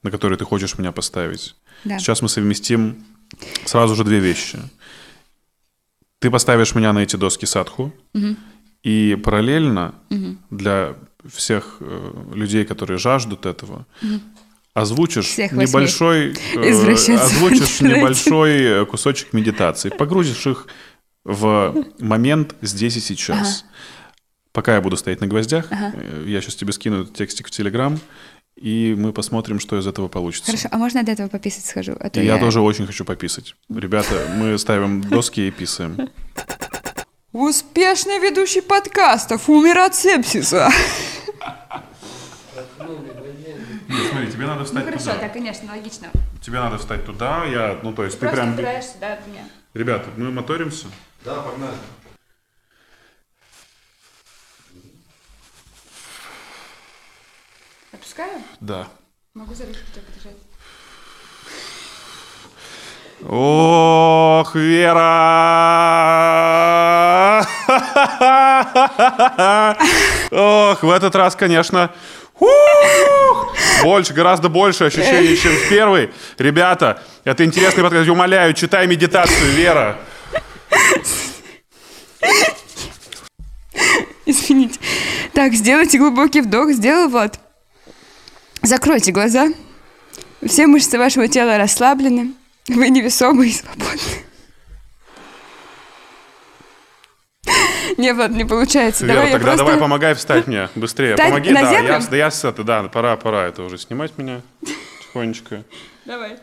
[0.02, 1.54] на которые ты хочешь меня поставить.
[1.84, 1.98] Да.
[1.98, 3.04] Сейчас мы совместим
[3.64, 4.58] сразу же две вещи.
[6.18, 8.36] Ты поставишь меня на эти доски садху, угу.
[8.82, 10.36] и параллельно угу.
[10.50, 10.94] для
[11.28, 14.20] всех э, людей, которые жаждут этого, угу.
[14.74, 20.66] озвучишь Всех небольшой, э, озвучишь небольшой э, кусочек медитации, погрузишь их
[21.24, 23.64] в момент здесь и сейчас.
[23.64, 23.72] Ага.
[24.52, 25.92] Пока я буду стоять на гвоздях, ага.
[25.94, 27.98] Э, я сейчас тебе скину этот текстик в Телеграм,
[28.56, 30.50] и мы посмотрим, что из этого получится.
[30.50, 31.96] Хорошо, а можно до этого пописать схожу?
[31.98, 32.22] А я...
[32.22, 33.54] я тоже очень хочу пописать.
[33.70, 36.10] Ребята, мы ставим доски и писаем.
[37.32, 40.70] Успешный ведущий подкастов умер от сепсиса.
[43.88, 45.18] Нет, смотри, тебе надо встать ну, хорошо, туда.
[45.20, 46.08] да, конечно, логично.
[46.42, 48.54] Тебе надо встать туда, я, ну то есть ты, ты прям...
[48.54, 49.44] Просто да, меня.
[49.74, 50.86] Ребята, мы моторимся?
[51.24, 51.74] Да, погнали.
[58.12, 58.42] Отпускаю?
[58.60, 58.88] Да.
[59.34, 60.36] Могу за ручку тебя подержать?
[63.26, 65.00] Ох, Вера!
[70.30, 71.90] Ох, в этот раз, конечно,
[73.82, 76.10] больше, гораздо больше ощущений, чем в первый.
[76.36, 78.10] Ребята, это интересный подкаст.
[78.10, 79.96] Умоляю, читай медитацию, Вера.
[84.26, 84.78] Извините.
[85.32, 86.70] Так, сделайте глубокий вдох.
[86.72, 87.40] Сделал, Влад?
[88.62, 89.48] Закройте глаза.
[90.44, 92.32] Все мышцы вашего тела расслаблены.
[92.68, 93.98] Вы невесомы и свободны.
[97.98, 99.04] Не, Влад, не получается.
[99.04, 99.64] Вера, давай тогда просто...
[99.64, 101.14] давай помогай встать мне быстрее.
[101.14, 101.92] Встать Помоги, на да, землю?
[101.92, 104.40] я, да, я с это, да, пора, пора это уже снимать меня
[105.00, 105.64] тихонечко.
[106.06, 106.38] Давай.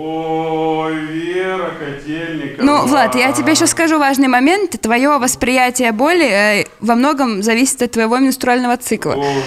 [0.00, 2.64] Ой, Вера Котельникова.
[2.64, 4.80] Ну, Влад, я тебе еще скажу важный момент.
[4.80, 9.14] Твое восприятие боли э, во многом зависит от твоего менструального цикла.
[9.14, 9.42] О,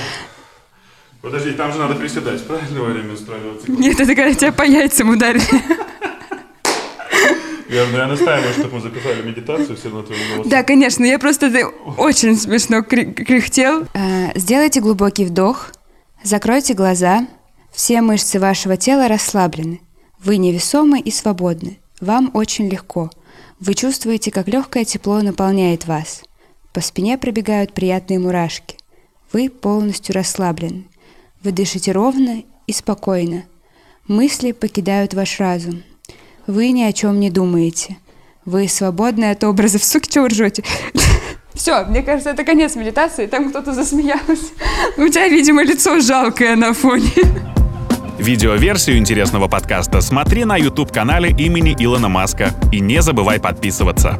[1.21, 3.73] Подожди, там же надо приседать, правильно, во время менструального цикла?
[3.73, 5.43] Нет, это когда тебя по яйцам ударили.
[7.69, 10.49] Верно, я настаиваю, чтобы мы записали медитацию все на твоем голосе.
[10.49, 13.85] Да, конечно, я просто ты очень смешно кряхтел.
[13.93, 15.71] Э, Сделайте глубокий вдох,
[16.23, 17.25] закройте глаза,
[17.71, 19.79] все мышцы вашего тела расслаблены.
[20.23, 21.79] Вы невесомы и свободны.
[21.99, 23.09] Вам очень легко.
[23.59, 26.21] Вы чувствуете, как легкое тепло наполняет вас.
[26.73, 28.75] По спине пробегают приятные мурашки.
[29.33, 30.85] Вы полностью расслаблены.
[31.43, 33.45] Вы дышите ровно и спокойно.
[34.07, 35.81] Мысли покидают ваш разум.
[36.45, 37.97] Вы ни о чем не думаете.
[38.45, 39.83] Вы свободны от образов.
[39.83, 40.63] Суки, чего ржете?
[41.55, 43.25] Все, мне кажется, это конец медитации.
[43.25, 44.53] Там кто-то засмеялся.
[44.97, 47.11] У тебя, видимо, лицо жалкое на фоне.
[48.21, 52.51] Видеоверсию интересного подкаста смотри на YouTube-канале имени Илона Маска.
[52.71, 54.19] И не забывай подписываться.